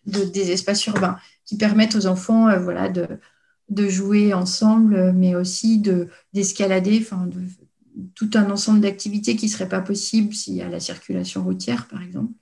de, 0.09 0.23
des 0.25 0.51
espaces 0.51 0.85
urbains, 0.87 1.17
qui 1.45 1.57
permettent 1.57 1.95
aux 1.95 2.05
enfants 2.05 2.57
voilà, 2.59 2.89
de, 2.89 3.89
jouer 3.89 4.33
ensemble, 4.33 5.13
mais 5.13 5.35
aussi 5.35 5.81
d'escalader, 6.33 7.05
tout 8.15 8.29
un 8.33 8.49
ensemble 8.49 8.81
d'activités 8.81 9.35
qui 9.35 9.45
ne 9.45 9.51
seraient 9.51 9.69
pas 9.69 9.81
possibles 9.81 10.33
s'il 10.33 10.55
y 10.55 10.61
a 10.61 10.69
la 10.69 10.79
circulation 10.79 11.43
routière, 11.43 11.87
par 11.87 12.01
exemple. 12.01 12.33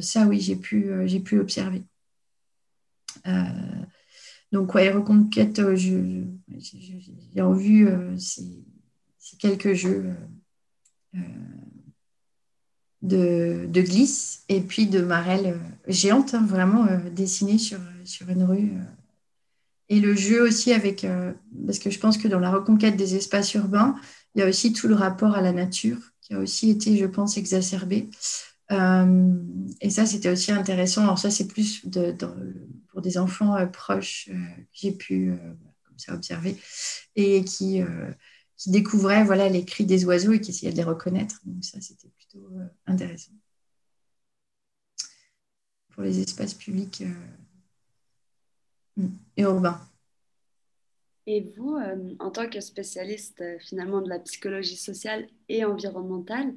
ça, 0.00 0.26
oui, 0.26 0.40
j'ai 0.40 0.56
pu, 0.56 0.90
pu 1.24 1.40
observer. 1.40 1.82
donc, 4.52 4.74
ouais, 4.74 4.90
Reconquête, 4.90 5.60
j'ai 5.74 7.40
en 7.40 7.52
vue 7.52 7.88
ces, 8.18 8.64
quelques 9.38 9.74
jeux 9.74 10.14
de, 13.04 13.68
glisse 13.72 14.42
et 14.48 14.60
puis 14.60 14.86
de 14.86 15.00
marelles 15.00 15.58
géantes, 15.86 16.34
hein, 16.34 16.44
vraiment 16.44 16.86
dessinées 17.14 17.58
sur, 17.58 17.78
sur 18.04 18.28
une 18.28 18.42
rue 18.42 18.72
et 19.88 20.00
le 20.00 20.14
jeu 20.14 20.42
aussi 20.42 20.72
avec, 20.72 21.04
euh, 21.04 21.32
parce 21.66 21.78
que 21.78 21.90
je 21.90 21.98
pense 21.98 22.18
que 22.18 22.28
dans 22.28 22.40
la 22.40 22.50
reconquête 22.50 22.96
des 22.96 23.16
espaces 23.16 23.54
urbains, 23.54 23.94
il 24.34 24.40
y 24.40 24.42
a 24.42 24.48
aussi 24.48 24.72
tout 24.72 24.88
le 24.88 24.94
rapport 24.94 25.34
à 25.34 25.42
la 25.42 25.52
nature 25.52 25.98
qui 26.20 26.34
a 26.34 26.38
aussi 26.38 26.70
été, 26.70 26.96
je 26.96 27.06
pense, 27.06 27.36
exacerbé. 27.36 28.08
Euh, 28.72 29.34
et 29.82 29.90
ça, 29.90 30.06
c'était 30.06 30.30
aussi 30.30 30.52
intéressant. 30.52 31.02
Alors 31.02 31.18
ça, 31.18 31.30
c'est 31.30 31.46
plus 31.46 31.86
de, 31.86 32.14
pour 32.88 33.02
des 33.02 33.18
enfants 33.18 33.54
euh, 33.56 33.66
proches 33.66 34.30
que 34.30 34.34
j'ai 34.72 34.92
pu 34.92 35.34
comme 35.86 35.98
ça 35.98 36.14
observer 36.14 36.56
et 37.14 37.44
qui, 37.44 37.82
qui 38.56 38.70
découvraient 38.70 39.24
voilà, 39.24 39.48
les 39.48 39.64
cris 39.64 39.84
des 39.84 40.04
oiseaux 40.04 40.32
et 40.32 40.40
qui 40.40 40.50
essayaient 40.50 40.72
de 40.72 40.76
les 40.76 40.84
reconnaître. 40.84 41.40
Donc 41.44 41.64
ça, 41.64 41.80
c'était 41.80 42.08
plutôt 42.08 42.48
intéressant. 42.86 43.32
Pour 45.90 46.02
les 46.02 46.20
espaces 46.20 46.54
publics 46.54 47.02
et 49.36 49.42
urbain. 49.42 49.80
Et 51.26 51.52
vous, 51.56 51.76
euh, 51.76 52.14
en 52.18 52.30
tant 52.30 52.48
que 52.48 52.60
spécialiste 52.60 53.40
euh, 53.40 53.58
finalement 53.58 54.02
de 54.02 54.08
la 54.08 54.18
psychologie 54.18 54.76
sociale 54.76 55.26
et 55.48 55.64
environnementale, 55.64 56.54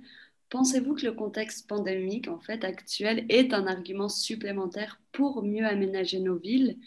pensez-vous 0.49 0.95
que 0.95 1.05
le 1.05 1.13
contexte 1.13 1.67
pandémique 1.67 2.27
en 2.27 2.39
fait 2.39 2.63
actuel 2.65 3.25
est 3.29 3.53
un 3.53 3.65
argument 3.65 4.09
supplémentaire 4.09 4.99
pour 5.13 5.41
mieux 5.41 5.65
aménager 5.65 6.19
nos 6.19 6.37
villes 6.37 6.77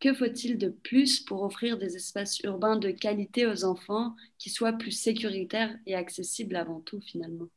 Que 0.00 0.14
faut-il 0.14 0.56
de 0.56 0.70
plus 0.70 1.20
pour 1.20 1.42
offrir 1.42 1.76
des 1.76 1.94
espaces 1.94 2.40
urbains 2.40 2.76
de 2.76 2.90
qualité 2.90 3.46
aux 3.46 3.64
enfants 3.64 4.16
qui 4.38 4.48
soient 4.48 4.72
plus 4.72 4.92
sécuritaires 4.92 5.76
et 5.86 5.94
accessibles 5.94 6.56
avant 6.56 6.80
tout 6.80 7.02
finalement? 7.02 7.48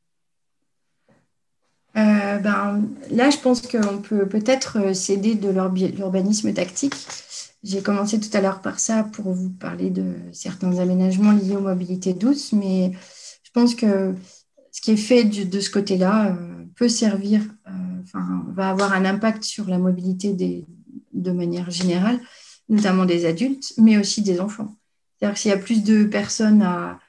Euh, 1.95 2.39
ben, 2.39 2.89
là, 3.11 3.29
je 3.29 3.37
pense 3.37 3.61
qu'on 3.61 4.01
peut 4.01 4.27
peut-être 4.27 4.93
s'aider 4.93 5.35
de 5.35 5.49
l'urbanisme 5.49 6.53
tactique. 6.53 6.95
J'ai 7.63 7.81
commencé 7.81 8.19
tout 8.19 8.35
à 8.35 8.41
l'heure 8.41 8.61
par 8.61 8.79
ça 8.79 9.03
pour 9.03 9.31
vous 9.31 9.51
parler 9.51 9.89
de 9.89 10.15
certains 10.33 10.79
aménagements 10.79 11.31
liés 11.31 11.55
aux 11.55 11.61
mobilités 11.61 12.13
douces, 12.13 12.51
mais 12.51 12.91
je 13.43 13.51
pense 13.51 13.73
que 13.73 14.13
ce 14.71 14.81
qui 14.81 14.91
est 14.91 14.97
fait 14.97 15.23
de 15.23 15.59
ce 15.61 15.69
côté-là 15.69 16.31
euh, 16.31 16.65
peut 16.75 16.89
servir, 16.89 17.41
euh, 17.67 18.19
va 18.53 18.69
avoir 18.69 18.91
un 18.91 19.05
impact 19.05 19.43
sur 19.43 19.69
la 19.69 19.77
mobilité 19.77 20.33
des, 20.33 20.65
de 21.13 21.31
manière 21.31 21.71
générale, 21.71 22.19
notamment 22.69 23.05
des 23.05 23.25
adultes, 23.25 23.73
mais 23.77 23.97
aussi 23.97 24.21
des 24.21 24.39
enfants. 24.39 24.75
C'est-à-dire 25.19 25.37
s'il 25.37 25.51
y 25.51 25.53
a 25.53 25.57
plus 25.57 25.83
de 25.83 26.03
personnes 26.05 26.61
à, 26.61 26.99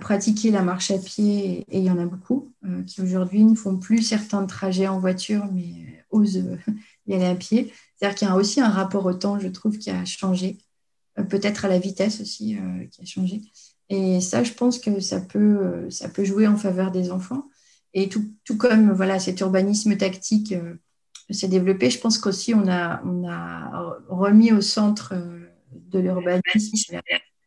pratiquer 0.00 0.52
la 0.52 0.62
marche 0.62 0.92
à 0.92 0.98
pied, 0.98 1.64
et 1.68 1.78
il 1.78 1.82
y 1.84 1.90
en 1.90 1.98
a 1.98 2.06
beaucoup, 2.06 2.52
euh, 2.64 2.84
qui 2.84 3.02
aujourd'hui 3.02 3.42
ne 3.42 3.56
font 3.56 3.76
plus 3.76 4.02
certains 4.02 4.46
trajets 4.46 4.86
en 4.86 5.00
voiture, 5.00 5.46
mais 5.52 6.04
osent 6.10 6.44
y 7.08 7.14
aller 7.14 7.26
à 7.26 7.34
pied, 7.34 7.72
c'est-à-dire 7.96 8.14
qu'il 8.16 8.28
y 8.28 8.30
a 8.30 8.36
aussi 8.36 8.60
un 8.60 8.68
rapport 8.68 9.04
au 9.04 9.12
temps, 9.12 9.40
je 9.40 9.48
trouve, 9.48 9.78
qui 9.78 9.90
a 9.90 10.04
changé. 10.04 10.58
Euh, 11.18 11.24
peut-être 11.24 11.64
à 11.64 11.68
la 11.68 11.78
vitesse 11.78 12.20
aussi 12.20 12.56
euh, 12.56 12.86
qui 12.90 13.02
a 13.02 13.04
changé. 13.04 13.42
Et 13.88 14.20
ça, 14.20 14.44
je 14.44 14.52
pense 14.52 14.78
que 14.78 15.00
ça 15.00 15.20
peut, 15.20 15.38
euh, 15.38 15.90
ça 15.90 16.08
peut 16.08 16.24
jouer 16.24 16.46
en 16.46 16.56
faveur 16.56 16.90
des 16.90 17.10
enfants. 17.10 17.48
Et 17.92 18.08
tout, 18.08 18.24
tout 18.44 18.56
comme 18.56 18.92
voilà, 18.92 19.18
cet 19.18 19.40
urbanisme 19.40 19.96
tactique 19.96 20.54
s'est 21.34 21.48
développé, 21.48 21.90
je 21.90 21.98
pense 21.98 22.18
qu'aussi 22.18 22.54
on 22.54 22.68
a, 22.68 23.02
on 23.04 23.28
a 23.28 23.98
remis 24.08 24.52
au 24.52 24.60
centre 24.60 25.14
de 25.72 25.98
l'urbanisme 25.98 27.00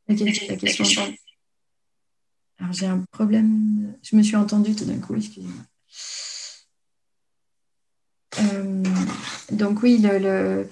la, 0.08 0.16
question. 0.16 1.02
Alors 2.60 2.74
j'ai 2.74 2.86
un 2.86 3.04
problème, 3.12 3.96
je 4.02 4.16
me 4.16 4.24
suis 4.24 4.36
entendue 4.36 4.76
tout 4.76 4.86
d'un 4.86 5.00
coup, 5.00 5.16
excusez-moi. 5.16 5.64
Euh, 8.40 8.84
donc 9.52 9.84
oui, 9.84 10.00
le, 10.00 10.18
le, 10.20 10.68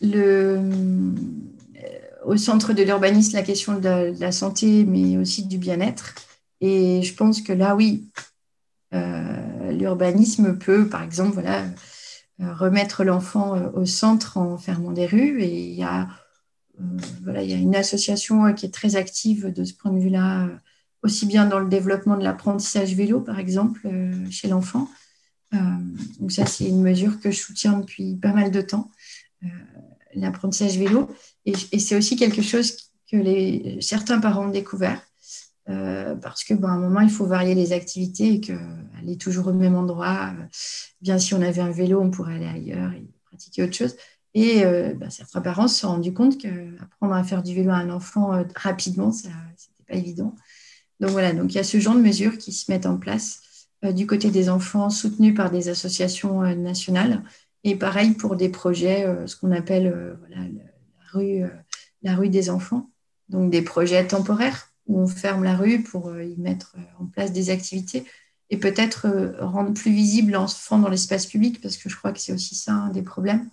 euh, 0.00 0.60
au 2.24 2.36
centre 2.36 2.72
de 2.72 2.82
l'urbanisme, 2.82 3.36
la 3.36 3.42
question 3.42 3.78
de 3.78 4.14
la, 4.18 4.32
santé, 4.32 4.84
mais 4.84 5.16
aussi 5.18 5.46
du 5.46 5.58
bien-être. 5.58 6.14
Et 6.60 7.02
je 7.02 7.14
pense 7.14 7.42
que 7.42 7.52
là, 7.52 7.76
oui, 7.76 8.08
euh, 8.94 9.72
l'urbanisme 9.72 10.58
peut, 10.58 10.88
par 10.88 11.02
exemple, 11.02 11.34
voilà, 11.34 11.64
remettre 12.38 13.04
l'enfant 13.04 13.56
au 13.74 13.86
centre 13.86 14.38
en 14.38 14.58
fermant 14.58 14.92
des 14.92 15.06
rues. 15.06 15.42
Et 15.42 15.70
il 15.70 15.74
y 15.74 15.84
a, 15.84 16.08
voilà, 17.22 17.42
il 17.42 17.50
y 17.50 17.54
a 17.54 17.56
une 17.56 17.76
association 17.76 18.52
qui 18.54 18.66
est 18.66 18.74
très 18.74 18.96
active 18.96 19.52
de 19.52 19.64
ce 19.64 19.74
point 19.74 19.92
de 19.92 20.00
vue-là, 20.00 20.48
aussi 21.02 21.26
bien 21.26 21.46
dans 21.46 21.58
le 21.58 21.68
développement 21.68 22.16
de 22.16 22.24
l'apprentissage 22.24 22.94
vélo, 22.94 23.20
par 23.20 23.38
exemple, 23.38 23.88
chez 24.30 24.48
l'enfant, 24.48 24.88
euh, 25.54 25.58
donc 26.20 26.32
ça, 26.32 26.46
c'est 26.46 26.68
une 26.68 26.82
mesure 26.82 27.20
que 27.20 27.30
je 27.30 27.38
soutiens 27.38 27.78
depuis 27.78 28.16
pas 28.16 28.32
mal 28.32 28.50
de 28.50 28.60
temps, 28.60 28.90
euh, 29.44 29.48
l'apprentissage 30.14 30.78
vélo. 30.78 31.10
Et, 31.44 31.54
c'est 31.78 31.96
aussi 31.96 32.16
quelque 32.16 32.42
chose 32.42 32.76
que 33.10 33.80
certains 33.80 34.20
parents 34.20 34.46
ont 34.46 34.50
découvert. 34.50 35.00
Euh, 35.70 36.14
parce 36.16 36.44
que 36.44 36.52
ben, 36.52 36.68
un 36.68 36.78
moment 36.78 37.00
il 37.00 37.10
faut 37.10 37.24
varier 37.26 37.54
les 37.54 37.72
activités 37.72 38.34
et 38.34 38.40
qu'aller 38.40 39.16
toujours 39.18 39.46
au 39.46 39.52
même 39.52 39.74
endroit, 39.74 40.34
bien 41.00 41.18
si 41.18 41.34
on 41.34 41.40
avait 41.40 41.62
un 41.62 41.70
vélo, 41.70 42.00
on 42.00 42.10
pourrait 42.10 42.34
aller 42.34 42.46
ailleurs 42.46 42.92
et 42.92 43.06
pratiquer 43.24 43.62
autre 43.62 43.74
chose. 43.74 43.96
Et 44.34 44.64
ben, 44.64 45.10
certains 45.10 45.40
parents 45.40 45.68
se 45.68 45.80
sont 45.80 45.88
rendus 45.88 46.12
compte 46.12 46.38
qu'apprendre 46.38 47.14
à 47.14 47.22
faire 47.22 47.42
du 47.42 47.54
vélo 47.54 47.70
à 47.70 47.76
un 47.76 47.90
enfant 47.90 48.44
rapidement, 48.56 49.12
ce 49.12 49.28
n'était 49.28 49.84
pas 49.88 49.94
évident. 49.94 50.34
Donc 51.00 51.10
voilà, 51.10 51.32
donc 51.32 51.52
il 51.52 51.56
y 51.56 51.60
a 51.60 51.64
ce 51.64 51.78
genre 51.78 51.94
de 51.94 52.00
mesures 52.00 52.38
qui 52.38 52.52
se 52.52 52.70
mettent 52.70 52.86
en 52.86 52.96
place 52.98 53.68
euh, 53.84 53.92
du 53.92 54.06
côté 54.06 54.30
des 54.30 54.48
enfants 54.48 54.90
soutenus 54.90 55.34
par 55.34 55.50
des 55.50 55.68
associations 55.68 56.42
euh, 56.42 56.54
nationales. 56.54 57.22
Et 57.64 57.76
pareil 57.76 58.12
pour 58.12 58.36
des 58.36 58.48
projets, 58.48 59.04
euh, 59.06 59.26
ce 59.26 59.36
qu'on 59.36 59.52
appelle 59.52 60.16
la, 60.30 60.38
rue, 61.12 61.42
la 62.02 62.14
rue 62.14 62.28
des 62.28 62.50
enfants, 62.50 62.90
donc 63.28 63.50
des 63.50 63.62
projets 63.62 64.06
temporaires 64.06 64.70
où 64.86 65.00
on 65.00 65.06
ferme 65.06 65.44
la 65.44 65.56
rue 65.56 65.82
pour 65.82 66.18
y 66.20 66.36
mettre 66.36 66.76
en 67.00 67.06
place 67.06 67.32
des 67.32 67.50
activités 67.50 68.04
et 68.50 68.58
peut-être 68.58 69.34
rendre 69.40 69.72
plus 69.72 69.92
visible 69.92 70.32
l'enfant 70.32 70.78
dans 70.78 70.88
l'espace 70.88 71.26
public, 71.26 71.60
parce 71.60 71.76
que 71.76 71.88
je 71.88 71.96
crois 71.96 72.12
que 72.12 72.20
c'est 72.20 72.32
aussi 72.32 72.54
ça 72.54 72.72
un 72.72 72.88
des 72.90 73.02
problèmes. 73.02 73.48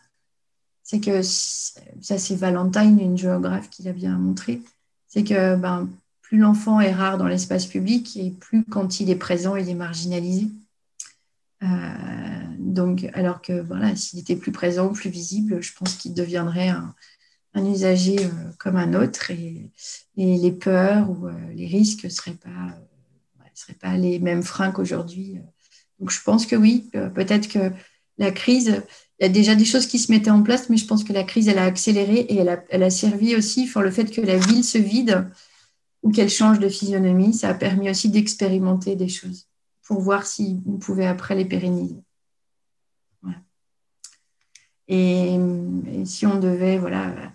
C'est 0.83 0.99
que, 0.99 1.21
ça 1.21 2.17
c'est 2.17 2.35
Valentine, 2.35 2.99
une 2.99 3.17
géographe 3.17 3.69
qui 3.69 3.83
l'a 3.83 3.93
bien 3.93 4.17
montré, 4.17 4.61
c'est 5.07 5.23
que 5.23 5.55
ben, 5.55 5.89
plus 6.21 6.37
l'enfant 6.37 6.79
est 6.79 6.93
rare 6.93 7.17
dans 7.17 7.27
l'espace 7.27 7.65
public 7.65 8.15
et 8.17 8.31
plus 8.31 8.63
quand 8.63 8.99
il 8.99 9.09
est 9.09 9.15
présent, 9.15 9.55
il 9.55 9.69
est 9.69 9.75
marginalisé. 9.75 10.47
Euh, 11.63 11.67
donc, 12.57 13.09
alors 13.13 13.41
que 13.41 13.61
voilà, 13.61 13.95
s'il 13.95 14.19
était 14.19 14.35
plus 14.35 14.51
présent, 14.51 14.89
plus 14.89 15.09
visible, 15.09 15.61
je 15.61 15.73
pense 15.73 15.95
qu'il 15.95 16.13
deviendrait 16.13 16.69
un, 16.69 16.95
usager 17.55 18.25
euh, 18.25 18.29
comme 18.59 18.75
un 18.75 18.93
autre 18.93 19.31
et, 19.31 19.71
les 20.15 20.51
peurs 20.51 21.09
ou 21.09 21.27
euh, 21.27 21.33
les 21.53 21.67
risques 21.67 22.05
ne 22.05 22.09
seraient 22.09 22.31
pas, 22.31 22.77
seraient 23.53 23.73
pas 23.73 23.97
les 23.97 24.19
mêmes 24.19 24.43
freins 24.43 24.71
qu'aujourd'hui. 24.71 25.39
Donc, 25.99 26.11
je 26.11 26.21
pense 26.23 26.45
que 26.45 26.55
oui, 26.55 26.89
peut-être 27.13 27.47
que 27.47 27.71
la 28.17 28.31
crise, 28.31 28.81
il 29.19 29.23
y 29.23 29.25
a 29.25 29.29
déjà 29.29 29.55
des 29.55 29.65
choses 29.65 29.85
qui 29.85 29.99
se 29.99 30.11
mettaient 30.11 30.31
en 30.31 30.41
place, 30.41 30.69
mais 30.69 30.77
je 30.77 30.85
pense 30.85 31.03
que 31.03 31.13
la 31.13 31.23
crise, 31.23 31.47
elle 31.47 31.59
a 31.59 31.65
accéléré 31.65 32.19
et 32.21 32.37
elle 32.37 32.49
a, 32.49 32.63
elle 32.69 32.83
a 32.83 32.89
servi 32.89 33.35
aussi, 33.35 33.67
pour 33.67 33.81
le 33.81 33.91
fait 33.91 34.09
que 34.09 34.21
la 34.21 34.37
ville 34.37 34.63
se 34.63 34.77
vide 34.77 35.29
ou 36.01 36.11
qu'elle 36.11 36.29
change 36.29 36.59
de 36.59 36.69
physionomie. 36.69 37.33
Ça 37.33 37.49
a 37.49 37.53
permis 37.53 37.89
aussi 37.89 38.09
d'expérimenter 38.09 38.95
des 38.95 39.09
choses 39.09 39.47
pour 39.83 40.01
voir 40.01 40.25
si 40.25 40.59
on 40.65 40.77
pouvait 40.77 41.05
après 41.05 41.35
les 41.35 41.45
pérenniser. 41.45 42.01
Et, 44.87 45.39
si 46.05 46.25
on 46.25 46.37
devait 46.37 46.77
voilà, 46.77 47.09
euh, 47.09 47.27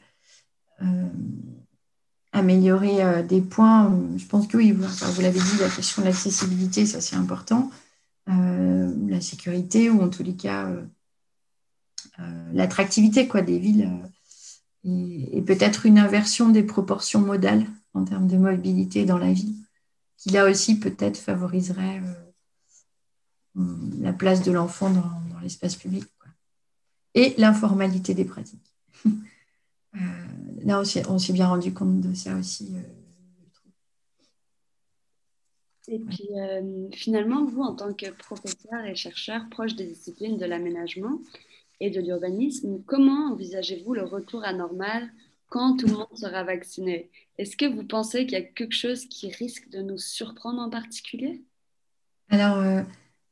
améliorer 2.32 3.02
euh, 3.02 3.22
des 3.22 3.40
points, 3.40 3.98
je 4.16 4.26
pense 4.26 4.46
que 4.46 4.56
oui, 4.56 4.72
vous, 4.72 4.82
l'avez 5.22 5.40
dit, 5.40 5.56
la 5.60 5.70
question 5.70 6.02
de 6.02 6.06
l'accessibilité, 6.06 6.84
ça 6.84 7.00
c'est 7.00 7.16
important. 7.16 7.70
Euh, 8.28 8.92
la 9.08 9.20
sécurité 9.20 9.88
ou 9.88 10.02
en 10.02 10.08
tous 10.08 10.22
les 10.22 10.34
cas 10.34 10.68
l'attractivité 12.52 13.28
des 13.46 13.58
villes 13.58 13.90
et 14.84 15.42
peut-être 15.42 15.86
une 15.86 15.98
inversion 15.98 16.48
des 16.48 16.62
proportions 16.62 17.20
modales 17.20 17.66
en 17.94 18.04
termes 18.04 18.28
de 18.28 18.36
mobilité 18.36 19.04
dans 19.04 19.18
la 19.18 19.32
vie, 19.32 19.56
qui 20.16 20.30
là 20.30 20.48
aussi 20.48 20.78
peut-être 20.78 21.16
favoriserait 21.16 22.02
euh, 23.56 23.62
la 24.00 24.12
place 24.12 24.42
de 24.42 24.52
l'enfant 24.52 24.90
dans, 24.90 25.40
l'espace 25.42 25.76
public. 25.76 26.04
Et 27.14 27.34
l'informalité 27.38 28.14
des 28.14 28.24
pratiques. 28.24 28.74
Euh, 29.94 29.98
là, 30.66 30.82
on 31.08 31.18
s'est 31.18 31.32
bien 31.32 31.48
rendu 31.48 31.72
compte 31.72 32.00
de 32.00 32.14
ça 32.14 32.36
aussi. 32.36 32.74
Euh, 32.74 32.80
Et 35.88 36.00
puis 36.00 36.28
finalement, 36.94 37.44
vous, 37.44 37.62
en 37.62 37.74
tant 37.74 37.92
que 37.92 38.10
professeur 38.10 38.84
et 38.84 38.96
chercheur 38.96 39.42
proche 39.50 39.76
des 39.76 39.86
disciplines 39.86 40.36
de 40.36 40.44
l'aménagement 40.44 41.20
et 41.78 41.90
de 41.90 42.00
l'urbanisme, 42.00 42.82
comment 42.86 43.32
envisagez-vous 43.32 43.94
le 43.94 44.02
retour 44.02 44.42
à 44.44 44.52
normal 44.52 45.08
quand 45.48 45.76
tout 45.76 45.86
le 45.86 45.92
monde 45.92 46.08
sera 46.16 46.42
vacciné? 46.42 47.08
Est-ce 47.38 47.56
que 47.56 47.66
vous 47.66 47.84
pensez 47.84 48.26
qu'il 48.26 48.32
y 48.32 48.42
a 48.42 48.42
quelque 48.42 48.74
chose 48.74 49.06
qui 49.06 49.30
risque 49.30 49.68
de 49.70 49.80
nous 49.80 49.98
surprendre 49.98 50.60
en 50.60 50.70
particulier? 50.70 51.44
Alors, 52.30 52.60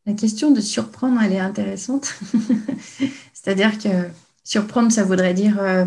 la 0.06 0.12
question 0.12 0.50
de 0.50 0.60
surprendre, 0.60 1.20
elle 1.22 1.32
est 1.32 1.40
intéressante. 1.40 2.04
C'est-à-dire 3.32 3.78
que 3.78 4.08
surprendre, 4.44 4.92
ça 4.92 5.02
voudrait 5.02 5.32
dire 5.32 5.58
euh, 5.58 5.86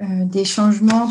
des 0.00 0.46
changements 0.46 1.10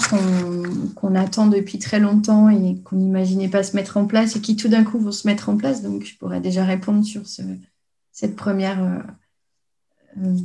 qu'on 0.95 1.13
attend 1.13 1.45
depuis 1.45 1.77
très 1.77 1.99
longtemps 1.99 2.49
et 2.49 2.75
qu'on 2.83 2.95
n'imaginait 2.95 3.47
pas 3.47 3.61
se 3.61 3.75
mettre 3.75 3.97
en 3.97 4.07
place 4.07 4.35
et 4.35 4.41
qui 4.41 4.55
tout 4.55 4.67
d'un 4.67 4.83
coup 4.83 4.99
vont 4.99 5.11
se 5.11 5.27
mettre 5.27 5.49
en 5.49 5.57
place. 5.57 5.83
Donc, 5.83 6.03
je 6.03 6.17
pourrais 6.17 6.39
déjà 6.39 6.63
répondre 6.65 7.05
sur 7.05 7.21
cette 8.11 8.35
première 8.35 8.83
euh, 8.83 8.99
euh, 10.23 10.35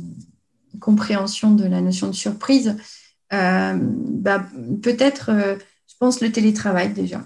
compréhension 0.79 1.55
de 1.55 1.65
la 1.65 1.81
notion 1.81 2.07
de 2.07 2.13
surprise. 2.13 2.77
Bah, 3.31 4.45
peut-être, 4.83 5.31
je 5.31 5.93
pense, 5.99 6.21
le 6.21 6.31
télétravail 6.31 6.93
déjà. 6.93 7.21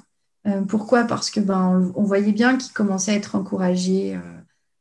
pourquoi? 0.69 1.03
Parce 1.03 1.29
que 1.29 1.39
ben, 1.39 1.91
on, 1.95 2.03
voyait 2.03 2.31
bien 2.31 2.57
qu'il 2.57 2.71
commençait 2.73 3.11
à 3.11 3.15
être 3.15 3.35
encouragé. 3.35 4.17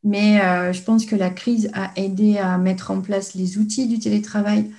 mais 0.05 0.39
je 0.73 0.83
pense 0.83 1.05
que 1.05 1.17
la 1.17 1.31
crise 1.31 1.69
a 1.75 1.91
aidé 1.97 2.39
à 2.39 2.57
mettre 2.57 2.93
en 2.93 3.01
place 3.01 3.35
les 3.35 3.59
outils 3.59 3.89
du 3.89 3.99
télétravail, 3.99 4.71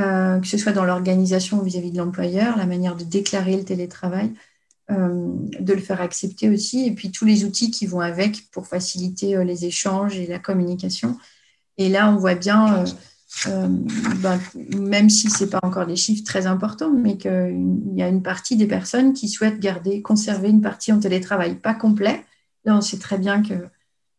euh, 0.00 0.40
que 0.40 0.46
ce 0.46 0.56
soit 0.56 0.72
dans 0.72 0.84
l'organisation 0.84 1.60
vis-à-vis 1.60 1.90
de 1.90 1.98
l'employeur, 1.98 2.56
la 2.56 2.64
manière 2.64 2.96
de 2.96 3.04
déclarer 3.04 3.58
le 3.58 3.64
télétravail, 3.64 4.32
euh, 4.90 5.34
de 5.60 5.72
le 5.74 5.80
faire 5.80 6.00
accepter 6.00 6.48
aussi, 6.48 6.86
et 6.86 6.92
puis 6.92 7.10
tous 7.10 7.26
les 7.26 7.44
outils 7.44 7.70
qui 7.70 7.86
vont 7.86 8.00
avec 8.00 8.50
pour 8.52 8.66
faciliter 8.66 9.36
euh, 9.36 9.44
les 9.44 9.66
échanges 9.66 10.16
et 10.16 10.26
la 10.26 10.38
communication. 10.38 11.18
Et 11.76 11.90
là, 11.90 12.10
on 12.10 12.16
voit 12.16 12.34
bien, 12.34 12.84
ben, 13.46 14.40
même 14.78 15.10
si 15.10 15.30
ce 15.30 15.44
n'est 15.44 15.50
pas 15.50 15.60
encore 15.62 15.86
des 15.86 15.96
chiffres 15.96 16.24
très 16.24 16.46
importants, 16.46 16.90
mais 16.90 17.16
qu'il 17.16 17.94
y 17.94 18.02
a 18.02 18.08
une 18.08 18.22
partie 18.22 18.56
des 18.56 18.66
personnes 18.66 19.14
qui 19.14 19.28
souhaitent 19.28 19.58
garder, 19.58 20.02
conserver 20.02 20.48
une 20.48 20.60
partie 20.60 20.92
en 20.92 21.00
télétravail, 21.00 21.54
pas 21.56 21.74
complet. 21.74 22.24
Là, 22.64 22.76
on 22.76 22.82
sait 22.82 22.98
très 22.98 23.18
bien 23.18 23.42
que 23.42 23.54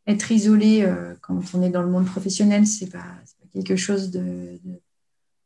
être 0.08 0.32
isolé 0.32 0.92
quand 1.22 1.40
on 1.54 1.62
est 1.62 1.70
dans 1.70 1.84
le 1.84 1.90
monde 1.90 2.06
professionnel, 2.06 2.66
ce 2.66 2.86
n'est 2.86 2.90
pas, 2.92 2.98
pas, 2.98 3.48
quelque 3.54 3.76
chose 3.76 4.10
de 4.10 4.60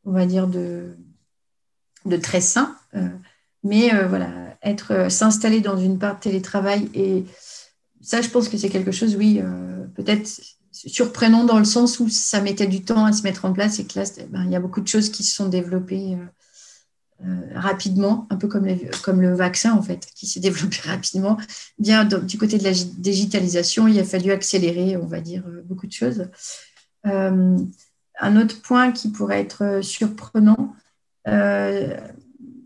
on 0.04 0.12
va 0.12 0.26
dire, 0.26 0.46
de, 0.46 0.96
de 2.08 2.16
très 2.16 2.40
sain. 2.40 2.76
Euh, 2.94 3.08
mais 3.64 3.94
euh, 3.94 4.06
voilà, 4.06 4.30
être 4.62 4.92
euh, 4.92 5.08
s'installer 5.08 5.60
dans 5.60 5.76
une 5.76 5.98
part 5.98 6.16
de 6.16 6.20
télétravail 6.20 6.88
et 6.94 7.24
ça, 8.00 8.22
je 8.22 8.28
pense 8.28 8.48
que 8.48 8.56
c'est 8.56 8.70
quelque 8.70 8.92
chose, 8.92 9.16
oui, 9.16 9.42
peut-être 9.96 10.40
surprenant 10.70 11.44
dans 11.44 11.58
le 11.58 11.64
sens 11.64 11.98
où 11.98 12.08
ça 12.08 12.40
mettait 12.40 12.68
du 12.68 12.82
temps 12.82 13.04
à 13.04 13.12
se 13.12 13.22
mettre 13.22 13.44
en 13.44 13.52
place 13.52 13.80
et 13.80 13.86
que 13.86 13.98
là, 13.98 14.04
ben, 14.30 14.44
il 14.44 14.52
y 14.52 14.56
a 14.56 14.60
beaucoup 14.60 14.80
de 14.80 14.86
choses 14.86 15.10
qui 15.10 15.24
se 15.24 15.34
sont 15.34 15.48
développées 15.48 16.16
rapidement, 17.54 18.28
un 18.30 18.36
peu 18.36 18.46
comme, 18.46 18.66
comme 19.02 19.20
le 19.20 19.34
vaccin 19.34 19.74
en 19.74 19.82
fait, 19.82 20.08
qui 20.14 20.26
s'est 20.26 20.40
développé 20.48 20.76
rapidement. 20.84 21.36
Bien 21.78 22.04
du 22.04 22.38
côté 22.38 22.56
de 22.56 22.64
la 22.64 22.72
digitalisation, 22.72 23.88
il 23.88 23.98
a 23.98 24.04
fallu 24.04 24.30
accélérer, 24.30 24.96
on 24.96 25.06
va 25.06 25.20
dire, 25.20 25.42
beaucoup 25.64 25.88
de 25.88 25.92
choses. 25.92 26.28
Un 28.20 28.36
autre 28.36 28.60
point 28.62 28.92
qui 28.92 29.10
pourrait 29.10 29.40
être 29.40 29.64
euh, 29.64 29.82
surprenant, 29.82 30.74
euh, 31.26 31.96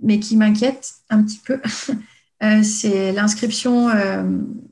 mais 0.03 0.19
qui 0.19 0.37
m'inquiète 0.37 0.95
un 1.11 1.23
petit 1.23 1.39
peu, 1.39 1.61
euh, 2.43 2.63
c'est 2.63 3.13
l'inscription 3.13 3.91